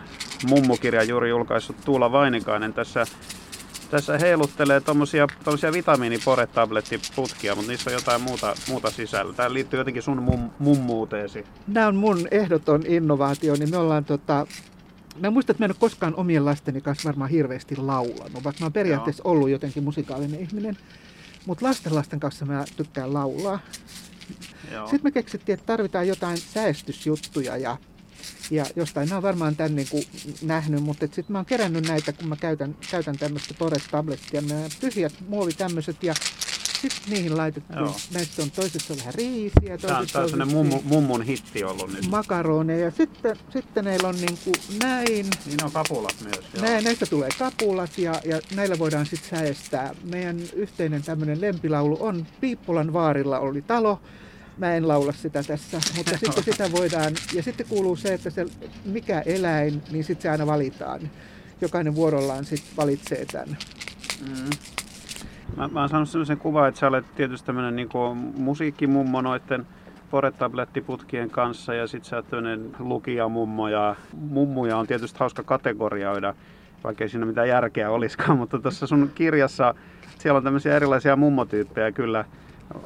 mummukirja 0.49 1.03
juuri 1.03 1.29
julkaissut 1.29 1.77
Tuula 1.85 2.13
Vainikainen 2.13 2.75
tässä 2.75 3.07
tässä 3.91 4.19
heiluttelee 4.19 4.81
tommosia, 4.81 5.27
tommosia 5.45 5.73
vitamiiniporetablettiputkia, 5.73 7.55
mutta 7.55 7.71
niissä 7.71 7.91
on 7.91 7.95
jotain 7.95 8.21
muuta, 8.21 8.55
muuta 8.69 8.91
sisällä. 8.91 9.33
Tämä 9.33 9.53
liittyy 9.53 9.81
jotenkin 9.81 10.03
sun 10.03 10.23
mum, 10.23 10.51
mummuuteesi. 10.59 11.45
Nämä 11.67 11.87
on 11.87 11.97
mun 11.97 12.29
ehdoton 12.31 12.83
innovaatio, 12.87 13.55
niin 13.55 13.71
me 13.71 13.77
ollaan 13.77 14.05
tota, 14.05 14.47
Mä 15.21 15.31
muistan, 15.31 15.55
että 15.55 15.63
mä 15.63 15.65
en 15.65 15.71
ole 15.71 15.77
koskaan 15.81 16.15
omien 16.15 16.45
lasteni 16.45 16.81
kanssa 16.81 17.09
varmaan 17.09 17.31
hirveästi 17.31 17.77
laulanut, 17.77 18.45
vaikka 18.45 18.61
mä 18.61 18.65
oon 18.65 18.73
periaatteessa 18.73 19.23
Joo. 19.25 19.33
ollut 19.33 19.51
jotenkin 19.51 19.85
musikaalinen 19.85 20.41
ihminen. 20.41 20.77
Mutta 21.47 21.67
lasten 21.67 21.95
lasten 21.95 22.21
kanssa 22.21 22.47
mä 22.47 22.65
tykkään 22.77 23.15
laulaa. 23.15 23.59
Joo. 24.73 24.87
Sitten 24.87 25.05
me 25.05 25.11
keksittiin, 25.11 25.55
että 25.55 25.67
tarvitaan 25.67 26.09
jotain 26.09 26.39
säästysjuttuja 26.39 27.57
ja 27.57 27.77
ja 28.51 28.67
jostain 28.77 29.13
oon 29.13 29.23
varmaan 29.23 29.57
tämän 29.57 29.77
niin 29.77 29.89
kuin 29.91 30.05
nähnyt, 30.43 30.83
mutta 30.83 31.07
sitten 31.07 31.33
mä 31.33 31.39
oon 31.39 31.47
kerännyt 31.47 31.89
näitä, 31.89 32.13
kun 32.13 32.29
mä 32.29 32.37
käytän, 32.37 32.77
käytän 32.91 33.19
tämmöistä 33.19 33.55
Torres-tablettia. 33.55 34.41
Mä 34.43 34.55
tyhjät 34.81 35.15
muovi 35.29 35.53
tämmöiset 35.53 36.03
ja 36.03 36.15
sitten 36.83 37.13
niihin 37.13 37.37
laitettiin, 37.37 37.79
Joo. 37.79 37.97
näistä 38.15 38.43
on 38.43 38.51
toisessa 38.51 38.93
on 38.95 38.99
vähän 38.99 39.15
riisiä. 39.15 39.79
Tämä 39.79 39.99
on, 39.99 40.07
tämä 40.13 40.25
on 40.25 40.31
sellainen 40.31 40.57
mummu, 40.57 40.81
mummun 40.85 41.23
hitti 41.23 41.65
ollut 41.65 41.93
nyt. 41.93 42.07
Makaroneja. 42.11 42.85
Ja 42.85 42.91
sitten, 42.91 43.37
sitten 43.53 43.85
neillä 43.85 44.09
on 44.09 44.15
niin 44.15 44.39
kuin 44.45 44.57
näin. 44.83 45.27
Niin 45.47 45.65
on 45.65 45.73
kapulat 45.73 46.15
myös. 46.25 46.45
Näin, 46.61 46.85
näistä 46.85 47.07
tulee 47.07 47.29
kapulat 47.39 47.99
ja, 47.99 48.21
ja 48.25 48.41
näillä 48.55 48.79
voidaan 48.79 49.07
sitten 49.07 49.31
säästää. 49.31 49.95
Meidän 50.05 50.41
yhteinen 50.53 51.03
tämmöinen 51.03 51.41
lempilaulu 51.41 51.97
on 52.01 52.27
Piippulan 52.41 52.93
vaarilla 52.93 53.39
oli 53.39 53.63
talo 53.63 54.01
Mä 54.59 54.75
en 54.75 54.89
laula 54.89 55.13
sitä 55.13 55.43
tässä, 55.43 55.81
mutta 55.97 56.19
sitten 56.27 56.45
sitä 56.45 56.73
voidaan, 56.73 57.13
ja 57.35 57.43
sitten 57.43 57.67
kuuluu 57.69 57.97
se, 57.97 58.15
että 58.15 58.31
se, 58.31 58.47
mikä 58.85 59.21
eläin, 59.21 59.83
niin 59.91 60.05
sitten 60.05 60.23
se 60.23 60.29
aina 60.29 60.47
valitaan. 60.47 61.01
Jokainen 61.61 61.95
vuorollaan 61.95 62.45
sitten 62.45 62.77
valitsee 62.77 63.25
tämän. 63.25 63.57
Mm. 64.29 64.51
Mä, 65.57 65.69
mä 65.69 65.81
oon 65.81 65.89
saanut 65.89 66.09
sellaisen 66.09 66.39
kuvan, 66.39 66.69
että 66.69 66.81
sä 66.81 66.87
olet 66.87 67.15
tietysti 67.15 67.47
tämmöinen 67.47 67.77
niin 67.77 67.89
musiikkimummo 68.37 69.21
noiden 69.21 69.67
Poretablettiputkien 70.11 71.31
kanssa 71.31 71.75
ja 71.75 71.87
sitten 71.87 72.11
sä 72.11 72.17
oot 72.17 72.31
tämmöinen 72.31 72.71
lukijamummo 72.79 73.69
ja 73.69 73.97
mummuja 74.13 74.77
on 74.77 74.87
tietysti 74.87 75.19
hauska 75.19 75.43
kategorioida, 75.43 76.35
vaikka 76.85 77.05
ei 77.05 77.09
siinä 77.09 77.27
mitään 77.27 77.49
järkeä 77.49 77.91
olisikaan, 77.91 78.39
mutta 78.39 78.59
tuossa 78.59 78.87
sun 78.87 79.11
kirjassa 79.15 79.75
siellä 80.19 80.37
on 80.37 80.45
tämmöisiä 80.45 80.77
erilaisia 80.77 81.17
mummotyyppejä 81.17 81.93
kyllä 81.93 82.25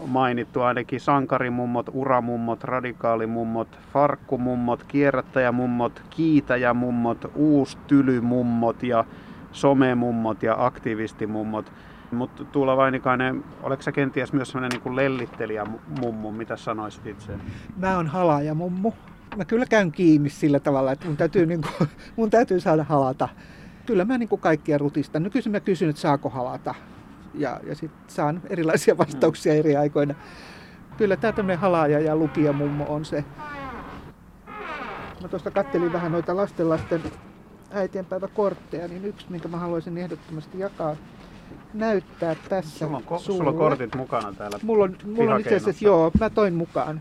mainittu 0.06 0.60
ainakin 0.60 1.00
sankarimummot, 1.00 1.90
uramummot, 1.92 2.64
radikaalimummot, 2.64 3.78
farkkumummot, 3.92 4.84
kierrättäjämummot, 4.84 6.02
kiitäjämummot, 6.10 7.30
uustylymummot 7.34 8.82
ja 8.82 9.04
somemummot 9.52 10.42
ja 10.42 10.54
aktivistimummot. 10.58 11.72
Mutta 12.10 12.44
Tuula 12.44 12.76
Vainikainen, 12.76 13.44
oletko 13.62 13.82
sä 13.82 13.92
kenties 13.92 14.32
myös 14.32 14.50
sellainen 14.50 14.80
niin 14.84 14.96
lellittelijä 14.96 15.66
mummu, 16.00 16.30
mitä 16.30 16.56
sanoisit 16.56 17.06
itse? 17.06 17.32
Mä 17.76 17.96
oon 17.96 18.06
halaja 18.06 18.54
mummu. 18.54 18.92
Mä 19.36 19.44
kyllä 19.44 19.66
käyn 19.66 19.92
kiinni 19.92 20.30
sillä 20.30 20.60
tavalla, 20.60 20.92
että 20.92 21.06
mun 21.06 21.16
täytyy, 21.16 21.46
niin 21.46 21.60
kuin, 21.60 21.88
mun 22.16 22.30
täytyy 22.30 22.60
saada 22.60 22.84
halata. 22.84 23.28
Kyllä 23.86 24.04
mä 24.04 24.18
niin 24.18 24.28
kuin 24.28 24.40
kaikkia 24.40 24.78
rutistan. 24.78 25.22
Nykyisin 25.22 25.52
mä 25.52 25.60
kysyn, 25.60 25.90
että 25.90 26.02
saako 26.02 26.28
halata 26.28 26.74
ja, 27.34 27.60
ja 27.66 27.74
sitten 27.74 28.00
saan 28.08 28.42
erilaisia 28.50 28.98
vastauksia 28.98 29.54
eri 29.54 29.76
aikoina. 29.76 30.14
Kyllä 30.96 31.16
tämä 31.16 31.32
tämmöinen 31.32 31.58
halaaja 31.58 32.00
ja 32.00 32.16
lukija 32.16 32.52
mummo 32.52 32.84
on 32.88 33.04
se. 33.04 33.24
Mä 35.22 35.28
tuosta 35.28 35.50
kattelin 35.50 35.92
vähän 35.92 36.12
noita 36.12 36.36
lastenlasten 36.36 37.02
äitienpäiväkortteja, 37.70 38.88
niin 38.88 39.04
yksi, 39.04 39.26
minkä 39.30 39.48
mä 39.48 39.56
haluaisin 39.56 39.98
ehdottomasti 39.98 40.58
jakaa, 40.58 40.96
näyttää 41.74 42.36
tässä 42.48 42.78
Sulla 42.78 42.96
on, 42.96 43.02
ko- 43.02 43.18
sulla 43.18 43.50
on 43.50 43.56
kortit 43.56 43.94
mukana 43.94 44.32
täällä. 44.32 44.58
Mulla 44.62 44.84
on, 44.84 44.96
mulla 45.16 45.34
on 45.34 45.40
itse 45.40 45.56
asiassa, 45.56 45.84
joo, 45.84 46.10
mä 46.20 46.30
toin 46.30 46.54
mukaan. 46.54 47.00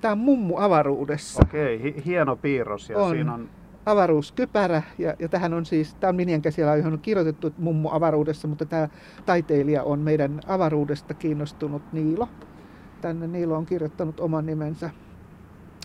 Tämä 0.00 0.12
on 0.12 0.18
mummu 0.18 0.56
avaruudessa. 0.58 1.42
Okei, 1.42 1.82
hi- 1.82 2.02
hieno 2.06 2.36
piirros 2.36 2.90
ja 2.90 2.98
On. 2.98 3.10
siinä 3.10 3.34
on 3.34 3.48
avaruuskypärä, 3.86 4.82
ja, 4.98 5.14
ja 5.18 5.28
tähän 5.28 5.54
on 5.54 5.66
siis, 5.66 5.94
tämä 5.94 6.08
on 6.08 6.16
Minian 6.16 6.42
käsillä, 6.42 6.76
johon 6.76 6.92
on 6.92 6.98
kirjoitettu 6.98 7.52
mummu 7.58 7.88
avaruudessa, 7.92 8.48
mutta 8.48 8.64
tämä 8.64 8.88
taiteilija 9.26 9.82
on 9.82 9.98
meidän 9.98 10.40
avaruudesta 10.46 11.14
kiinnostunut 11.14 11.82
Niilo. 11.92 12.28
Tänne 13.00 13.26
Niilo 13.26 13.56
on 13.56 13.66
kirjoittanut 13.66 14.20
oman 14.20 14.46
nimensä. 14.46 14.90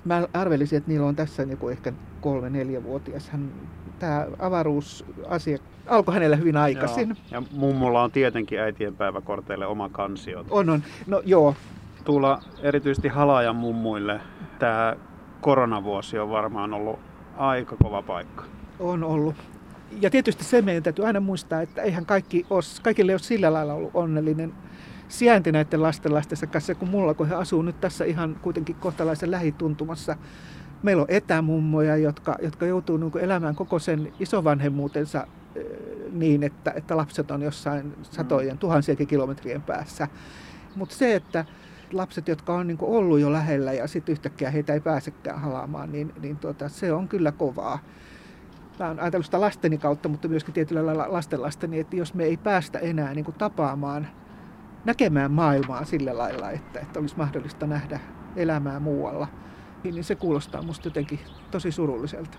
Mä 0.05 0.27
arvelisin, 0.33 0.77
että 0.77 0.91
Niilo 0.91 1.07
on 1.07 1.15
tässä 1.15 1.43
joku 1.43 1.69
ehkä 1.69 1.93
kolme-neljävuotias. 2.21 3.29
Hän, 3.29 3.51
tämä 3.99 4.27
avaruusasia 4.39 5.57
alkoi 5.88 6.13
hänellä 6.13 6.35
hyvin 6.35 6.57
aikaisin. 6.57 7.07
Joo. 7.07 7.17
Ja 7.31 7.43
mummulla 7.51 8.03
on 8.03 8.12
tietenkin 8.12 8.59
äitienpäiväkorteille 8.59 9.65
oma 9.65 9.89
kansio. 9.89 10.45
On, 10.49 10.69
on. 10.69 10.83
No 11.07 11.21
joo, 11.25 11.55
Tulla 12.03 12.39
erityisesti 12.62 13.07
halaajan 13.07 13.55
mummuille 13.55 14.21
tämä 14.59 14.95
koronavuosi 15.41 16.19
on 16.19 16.29
varmaan 16.29 16.73
ollut 16.73 16.99
aika 17.39 17.75
kova 17.84 18.02
paikka. 18.02 18.43
On 18.80 19.04
ollut. 19.04 19.36
Ja 20.02 20.10
tietysti 20.10 20.43
se 20.43 20.62
meidän 20.62 20.84
täytyy 20.84 21.06
aina 21.06 21.19
muistaa, 21.19 21.62
että 21.62 21.82
eihän 21.82 22.06
kaikki 22.06 22.45
ole, 22.49 22.62
kaikille 22.84 23.12
ole 23.12 23.19
sillä 23.19 23.54
lailla 23.54 23.73
ollut 23.73 23.91
onnellinen 23.93 24.54
sijainti 25.08 25.52
näiden 25.52 25.82
lasten 25.82 26.13
lastensa 26.13 26.47
kanssa, 26.47 26.75
kun 26.75 26.89
mulla, 26.89 27.13
kun 27.13 27.28
he 27.28 27.36
asuu 27.36 27.62
nyt 27.62 27.82
tässä 27.82 28.06
ihan 28.06 28.36
kuitenkin 28.41 28.75
kohtalaisen 28.75 29.32
lähituntumassa. 29.32 30.15
Meillä 30.84 31.02
on 31.02 31.10
etämummoja, 31.10 31.97
jotka, 31.97 32.36
jotka 32.41 32.65
joutuu 32.65 32.97
niin 32.97 33.12
kuin 33.12 33.23
elämään 33.23 33.56
koko 33.56 33.80
sen 33.80 34.13
isovanhemmuutensa 34.19 35.28
niin, 36.12 36.43
että, 36.43 36.73
että 36.75 36.97
lapset 36.97 37.32
on 37.32 37.41
jossain 37.41 37.93
satojen, 38.02 38.58
tuhansiakin 38.58 39.08
kilometrien 39.08 39.62
päässä. 39.62 40.08
Mutta 40.75 40.95
se, 40.95 41.15
että 41.15 41.45
lapset, 41.93 42.28
jotka 42.28 42.54
on 42.54 42.67
niin 42.67 42.78
ollut 42.82 43.19
jo 43.19 43.34
lähellä 43.34 43.73
ja 43.73 43.88
sitten 43.88 44.13
yhtäkkiä 44.13 44.52
heitä 44.52 44.73
ei 44.73 44.80
pääsekään 44.80 45.41
halaamaan, 45.41 45.91
niin, 45.91 46.13
niin 46.21 46.38
tuota, 46.38 46.69
se 46.69 46.93
on 46.93 47.08
kyllä 47.08 47.32
kovaa. 47.32 47.80
Mä 48.80 48.88
oon 48.88 48.99
ajatellut 48.99 49.25
sitä 49.25 49.41
lasteni 49.41 49.78
kautta, 49.78 50.10
mutta 50.10 50.28
myöskin 50.28 50.54
tietyllä 50.54 50.86
lailla 50.86 51.06
lastenlasteni, 51.13 51.80
että 51.80 51.95
jos 51.95 52.13
me 52.13 52.23
ei 52.23 52.38
päästä 52.38 52.80
enää 52.80 53.13
niin 53.13 53.25
tapaamaan, 53.38 54.08
näkemään 54.86 55.32
maailmaa 55.32 55.86
sillä 55.86 56.17
lailla, 56.17 56.52
että, 56.52 56.80
että 56.80 56.99
olisi 56.99 57.17
mahdollista 57.17 57.67
nähdä 57.67 57.99
elämää 58.36 58.80
muualla, 58.80 59.28
niin 59.84 60.04
se 60.04 60.15
kuulostaa 60.15 60.62
musta 60.62 60.88
jotenkin 60.88 61.19
tosi 61.52 61.71
surulliselta. 61.71 62.38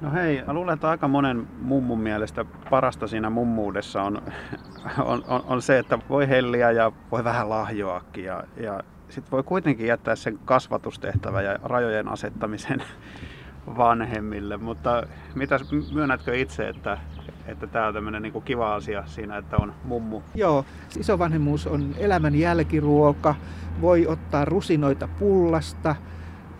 No 0.00 0.12
hei, 0.12 0.42
luulen, 0.46 0.74
että 0.74 0.90
aika 0.90 1.08
monen 1.08 1.46
mummun 1.62 2.00
mielestä 2.00 2.44
parasta 2.70 3.06
siinä 3.06 3.30
mummuudessa 3.30 4.02
on, 4.02 4.22
on, 4.98 5.24
on, 5.28 5.44
on 5.46 5.62
se, 5.62 5.78
että 5.78 5.98
voi 6.08 6.28
helliä 6.28 6.70
ja 6.70 6.92
voi 7.12 7.24
vähän 7.24 7.48
lahjoakin 7.48 8.24
ja, 8.24 8.44
ja 8.56 8.80
sitten 9.08 9.30
voi 9.30 9.42
kuitenkin 9.42 9.86
jättää 9.86 10.16
sen 10.16 10.38
kasvatustehtävän 10.44 11.44
ja 11.44 11.58
rajojen 11.62 12.08
asettamisen 12.08 12.82
vanhemmille. 13.78 14.56
Mutta 14.56 15.02
mitäs 15.34 15.62
myönnätkö 15.92 16.36
itse, 16.36 16.68
että, 16.68 16.98
että 17.46 17.66
tämä 17.66 17.86
on 17.86 17.94
tämmöinen 17.94 18.22
niin 18.22 18.42
kiva 18.42 18.74
asia 18.74 19.02
siinä, 19.06 19.36
että 19.36 19.56
on 19.56 19.74
mummu? 19.84 20.22
Joo, 20.34 20.64
isovanhemmuus 20.98 21.66
on 21.66 21.94
elämän 21.98 22.34
jälkiruoka, 22.34 23.34
voi 23.80 24.06
ottaa 24.06 24.44
rusinoita 24.44 25.08
pullasta, 25.18 25.96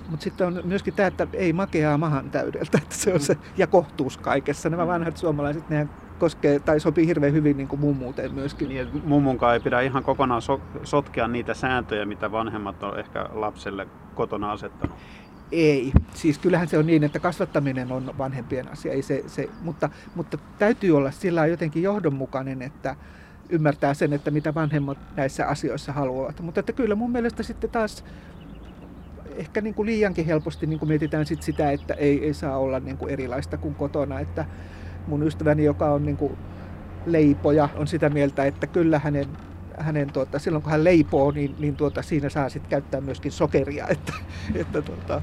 mutta 0.09 0.25
sitten 0.25 0.47
on 0.47 0.61
myöskin 0.64 0.94
tämä, 0.94 1.07
että 1.07 1.27
ei 1.33 1.53
makeaa 1.53 1.99
mahan 1.99 2.31
täydeltä, 2.31 2.79
että 2.83 2.94
se 2.94 3.14
on 3.14 3.21
se, 3.21 3.37
ja 3.57 3.66
kohtuus 3.66 4.18
kaikessa. 4.18 4.71
Nämä 4.71 4.87
vanhat 4.87 5.16
suomalaiset, 5.16 5.68
nehän 5.68 5.90
koskee 6.18 6.61
tai 6.61 6.81
sopii 6.81 7.07
hirveän 7.07 7.33
hyvin 7.33 7.57
niin 7.57 7.68
kuin 7.68 7.81
mummuuteen 7.81 8.35
myöskin. 8.35 8.68
Niin, 8.68 9.03
mummunkaan 9.05 9.55
ei 9.55 9.61
pidä 9.61 9.81
ihan 9.81 10.05
kokonaan 10.05 10.42
so, 10.42 10.61
sotkea 10.85 11.29
niitä 11.29 11.55
sääntöjä, 11.55 12.05
mitä 12.05 12.33
vanhemmat 12.33 12.83
on 12.83 12.99
ehkä 12.99 13.29
lapselle 13.33 13.87
kotona 14.14 14.53
asettanut. 14.53 14.97
Ei. 15.53 15.92
Siis 16.14 16.38
kyllähän 16.38 16.68
se 16.68 16.79
on 16.79 16.87
niin, 16.87 17.05
että 17.05 17.18
kasvattaminen 17.18 17.92
on 17.92 18.14
vanhempien 18.18 18.73
asia, 18.73 18.92
ei 18.92 19.03
se, 19.03 19.25
se, 19.27 19.49
mutta, 19.62 19.90
mutta 20.14 20.38
täytyy 20.59 20.97
olla 20.97 21.11
sillä 21.11 21.47
jotenkin 21.47 21.83
johdonmukainen, 21.83 22.62
että 22.62 22.97
ymmärtää 23.49 23.94
sen, 23.94 24.12
että 24.12 24.31
mitä 24.31 24.55
vanhemmat 24.55 24.99
näissä 25.16 25.47
asioissa 25.47 25.92
haluavat. 25.92 26.40
Mutta 26.40 26.61
että 26.61 26.73
kyllä 26.73 26.94
mun 26.94 27.11
mielestä 27.11 27.42
sitten 27.42 27.71
taas 27.71 28.05
ehkä 29.38 29.61
niin 29.61 29.74
kuin 29.74 29.87
liiankin 29.87 30.27
helposti 30.27 30.66
niin 30.66 30.79
kuin 30.79 30.88
mietitään 30.88 31.27
sit 31.27 31.42
sitä, 31.42 31.70
että 31.70 31.94
ei, 31.94 32.24
ei 32.24 32.35
saa 32.35 32.59
olla 32.59 32.81
niin 32.81 32.96
kuin 32.96 33.12
erilaista 33.12 33.57
kuin 33.57 33.74
kotona. 33.74 34.20
Että 34.20 34.44
mun 35.07 35.22
ystäväni, 35.22 35.64
joka 35.64 35.92
on 35.92 36.07
niin 36.07 36.16
kuin 36.16 36.38
leipoja, 37.07 37.68
on 37.77 37.87
sitä 37.87 38.09
mieltä, 38.11 38.44
että 38.44 38.66
kyllä 38.66 38.98
hänen, 38.98 39.27
hänen 39.79 40.12
tuota, 40.12 40.38
silloin 40.38 40.62
kun 40.62 40.72
hän 40.72 40.85
leipoo, 40.85 41.31
niin, 41.31 41.55
niin 41.59 41.77
tuota, 41.77 42.03
siinä 42.03 42.29
saa 42.29 42.48
sitten 42.48 42.70
käyttää 42.70 43.01
myöskin 43.01 43.33
sokeria. 43.33 43.87
Että, 43.88 44.12
että 44.55 44.83
tuota, 44.83 45.22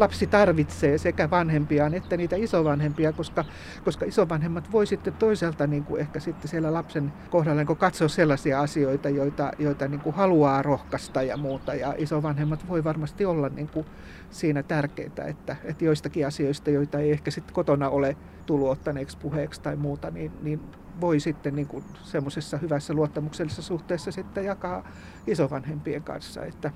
lapsi 0.00 0.26
tarvitsee 0.26 0.98
sekä 0.98 1.30
vanhempiaan 1.30 1.94
että 1.94 2.16
niitä 2.16 2.36
isovanhempia, 2.36 3.12
koska, 3.12 3.44
koska 3.84 4.04
isovanhemmat 4.04 4.72
voi 4.72 4.86
sitten 4.86 5.12
toisaalta 5.12 5.66
niin 5.66 5.84
kuin 5.84 6.00
ehkä 6.00 6.20
sitten 6.20 6.48
siellä 6.48 6.72
lapsen 6.74 7.12
kohdalla 7.30 7.64
niin 7.64 7.76
katsoa 7.76 8.08
sellaisia 8.08 8.60
asioita, 8.60 9.08
joita, 9.08 9.52
joita 9.58 9.88
niin 9.88 10.00
kuin 10.00 10.16
haluaa 10.16 10.62
rohkaista 10.62 11.22
ja 11.22 11.36
muuta. 11.36 11.74
Ja 11.74 11.94
isovanhemmat 11.98 12.68
voi 12.68 12.84
varmasti 12.84 13.24
olla 13.24 13.48
niin 13.48 13.68
kuin 13.68 13.86
siinä 14.30 14.62
tärkeitä, 14.62 15.24
että, 15.24 15.56
että 15.64 15.84
joistakin 15.84 16.26
asioista, 16.26 16.70
joita 16.70 16.98
ei 16.98 17.10
ehkä 17.10 17.30
sitten 17.30 17.54
kotona 17.54 17.88
ole 17.88 18.16
tullut 18.46 18.68
ottaneeksi 18.68 19.18
puheeksi 19.18 19.60
tai 19.60 19.76
muuta, 19.76 20.10
niin, 20.10 20.32
niin 20.42 20.60
voi 21.00 21.20
sitten 21.20 21.56
niin 21.56 21.66
kuin 21.66 21.84
semmoisessa 22.02 22.56
hyvässä 22.56 22.94
luottamuksellisessa 22.94 23.62
suhteessa 23.62 24.12
sitten 24.12 24.44
jakaa 24.44 24.88
isovanhempien 25.26 26.02
kanssa. 26.02 26.44
Että, 26.44 26.70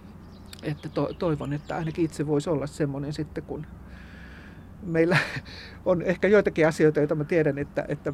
että 0.63 0.89
to, 0.89 1.11
toivon, 1.19 1.53
että 1.53 1.77
ainakin 1.77 2.05
itse 2.05 2.27
voisi 2.27 2.51
olla 2.51 2.67
semmoinen 2.67 3.13
sitten, 3.13 3.45
kun 3.45 3.67
meillä 4.83 5.17
on 5.85 6.03
ehkä 6.03 6.29
joitakin 6.29 6.69
asioita, 6.69 7.01
joita 7.01 7.15
mä 7.15 7.25
tiedän, 7.25 7.59
että, 7.59 7.85
että 7.89 8.13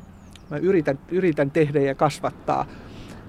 mä 0.51 0.57
yritän, 0.57 0.99
yritän 1.11 1.51
tehdä 1.51 1.81
ja 1.81 1.95
kasvattaa. 1.95 2.67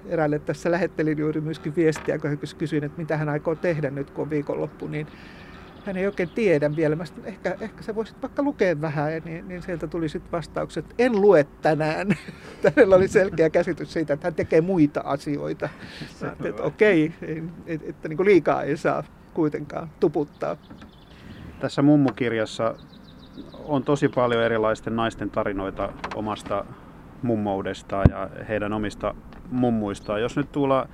Eräälle 0.06 0.40
tässä 0.40 0.72
lähettelin 0.72 1.18
juuri 1.18 1.42
myöskin 1.42 1.76
viestiä, 1.76 2.20
kun 2.20 2.40
kysyin, 2.58 2.84
että 2.84 3.02
mitä 3.02 3.18
hän 3.18 3.30
aikoo 3.30 3.56
tehdä 3.56 3.90
nyt, 3.90 4.12
kun 4.12 4.22
on 4.22 4.30
viikonloppu, 4.30 4.88
niin 4.88 5.08
hän 5.86 5.98
ei 5.98 6.06
oikein 6.06 6.30
tiedä 6.30 6.76
vielä. 6.76 6.96
Mä 6.96 7.06
sanoin, 7.06 7.26
ehkä, 7.28 7.58
ehkä 7.62 7.84
sä 7.84 7.96
voisit 7.96 8.22
vaikka 8.22 8.44
lukea 8.44 8.82
vähän, 8.82 9.22
niin, 9.26 9.48
niin 9.48 9.62
sieltä 9.62 9.88
tuli 9.88 10.10
sitten 10.10 10.32
vastaukset, 10.32 10.86
en 11.00 11.22
lue 11.22 11.46
tänään. 11.62 12.08
Hänellä 12.76 12.96
oli 12.96 13.08
selkeä 13.08 13.50
käsitys 13.50 13.94
siitä, 13.94 14.14
että 14.14 14.28
hän 14.28 14.36
tekee 14.36 14.62
muita 14.62 15.02
asioita. 15.04 15.70
Okei, 16.62 17.14
ei- 17.22 17.44
et, 17.66 17.82
että 17.84 18.08
niin 18.10 18.26
liikaa 18.26 18.64
ei 18.64 18.78
saa 18.78 19.04
kuitenkaan 19.34 19.90
tuputtaa. 20.00 20.58
Tässä 21.60 21.82
mummukirjassa 21.82 22.76
on 23.66 23.84
tosi 23.84 24.08
paljon 24.10 24.44
erilaisten 24.44 24.96
naisten 24.96 25.30
tarinoita 25.30 25.94
omasta 26.16 26.66
mummoudestaan 27.22 28.06
ja 28.10 28.30
heidän 28.50 28.74
omista 28.74 29.16
mummuistaan. 29.52 30.22
Jos 30.22 30.38
nyt 30.38 30.52
tulla, 30.52 30.88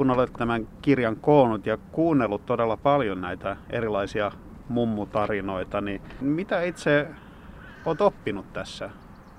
kun 0.00 0.10
olet 0.10 0.32
tämän 0.32 0.68
kirjan 0.82 1.16
koonnut 1.16 1.66
ja 1.66 1.78
kuunnellut 1.92 2.46
todella 2.46 2.76
paljon 2.76 3.20
näitä 3.20 3.56
erilaisia 3.70 4.32
mummutarinoita, 4.68 5.80
niin 5.80 6.02
mitä 6.20 6.62
itse 6.62 7.08
olet 7.84 8.00
oppinut 8.00 8.52
tässä 8.52 8.90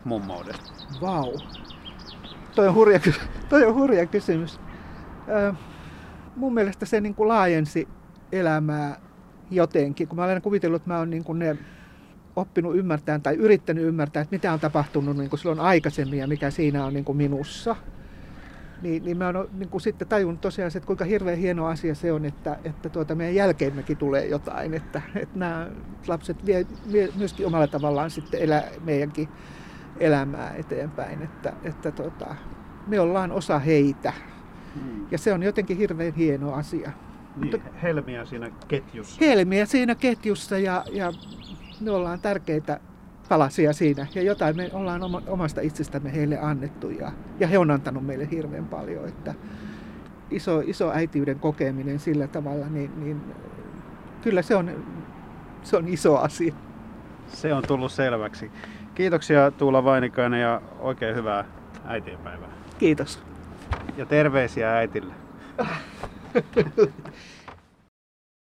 mummoudesta? 0.03 0.71
Vau. 1.01 1.33
Toi 2.55 2.67
on 2.67 2.73
hurja, 2.73 2.99
toi 3.49 3.65
on 3.65 3.73
hurja 3.75 4.05
kysymys. 4.05 4.59
Mun 6.35 6.53
mielestä 6.53 6.85
se 6.85 7.01
niin 7.01 7.15
kuin 7.15 7.27
laajensi 7.27 7.87
elämää 8.31 8.99
jotenkin. 9.51 10.07
Kun 10.07 10.17
mä 10.17 10.23
olen 10.23 10.41
kuvitellut, 10.41 10.81
että 10.81 10.89
mä 10.89 10.97
oon 10.97 11.09
niin 11.09 11.23
kuin 11.23 11.39
ne 11.39 11.57
oppinut 12.35 12.75
ymmärtämään 12.75 13.21
tai 13.21 13.35
yrittänyt 13.35 13.83
ymmärtää, 13.83 14.21
että 14.21 14.35
mitä 14.35 14.53
on 14.53 14.59
tapahtunut 14.59 15.17
niin 15.17 15.29
kuin 15.29 15.39
silloin 15.39 15.59
aikaisemmin 15.59 16.19
ja 16.19 16.27
mikä 16.27 16.49
siinä 16.49 16.85
on 16.85 16.93
niin 16.93 17.05
kuin 17.05 17.17
minussa. 17.17 17.75
Niin, 18.81 19.03
niin 19.03 19.17
mä 19.17 19.25
oon 19.25 19.49
niin 19.53 19.69
kuin 19.69 19.81
sitten 19.81 20.07
tajunnut 20.07 20.41
tosiaan, 20.41 20.71
se, 20.71 20.77
että 20.77 20.87
kuinka 20.87 21.05
hirveän 21.05 21.37
hieno 21.37 21.65
asia 21.65 21.95
se 21.95 22.11
on, 22.11 22.25
että, 22.25 22.57
että 22.63 22.89
tuota 22.89 23.15
meidän 23.15 23.35
jälkeemmekin 23.35 23.97
tulee 23.97 24.27
jotain. 24.27 24.73
Että, 24.73 25.01
että 25.15 25.39
nämä 25.39 25.67
lapset 26.07 26.45
vie, 26.45 26.65
vie 26.91 27.09
myöskin 27.15 27.47
omalla 27.47 27.67
tavallaan 27.67 28.09
sitten 28.09 28.41
elää 28.41 28.63
meidänkin 28.83 29.29
elämää 29.99 30.53
eteenpäin. 30.53 31.21
Että, 31.21 31.53
että 31.63 31.91
tota, 31.91 32.35
me 32.87 32.99
ollaan 32.99 33.31
osa 33.31 33.59
heitä 33.59 34.13
ja 35.11 35.17
se 35.17 35.33
on 35.33 35.43
jotenkin 35.43 35.77
hirveän 35.77 36.13
hieno 36.13 36.53
asia. 36.53 36.91
Niin, 37.35 37.63
helmiä 37.83 38.25
siinä 38.25 38.51
ketjussa. 38.67 39.25
Helmiä 39.25 39.65
siinä 39.65 39.95
ketjussa 39.95 40.57
ja, 40.57 40.83
ja 40.91 41.13
me 41.81 41.91
ollaan 41.91 42.19
tärkeitä 42.19 42.79
palasia 43.31 43.73
siinä 43.73 44.07
ja 44.15 44.21
jotain 44.21 44.55
me 44.55 44.69
ollaan 44.73 45.01
omasta 45.27 45.61
itsestämme 45.61 46.13
heille 46.13 46.39
annettu 46.39 46.89
ja, 46.89 47.11
ja 47.39 47.47
he 47.47 47.57
on 47.57 47.71
antanut 47.71 48.05
meille 48.05 48.27
hirveän 48.31 48.65
paljon, 48.65 49.07
että 49.07 49.33
iso, 50.31 50.59
iso 50.65 50.91
äitiyden 50.91 51.39
kokeminen 51.39 51.99
sillä 51.99 52.27
tavalla, 52.27 52.65
niin, 52.69 52.91
niin 53.03 53.21
kyllä 54.21 54.41
se 54.41 54.55
on, 54.55 54.71
se 55.63 55.77
on 55.77 55.87
iso 55.87 56.17
asia. 56.17 56.53
Se 57.27 57.53
on 57.53 57.63
tullut 57.67 57.91
selväksi. 57.91 58.51
Kiitoksia 58.95 59.51
Tuula 59.51 59.83
Vainikainen 59.83 60.41
ja 60.41 60.61
oikein 60.79 61.15
hyvää 61.15 61.45
äitienpäivää. 61.85 62.49
Kiitos. 62.77 63.23
Ja 63.97 64.05
terveisiä 64.05 64.77
äitille. 64.77 65.13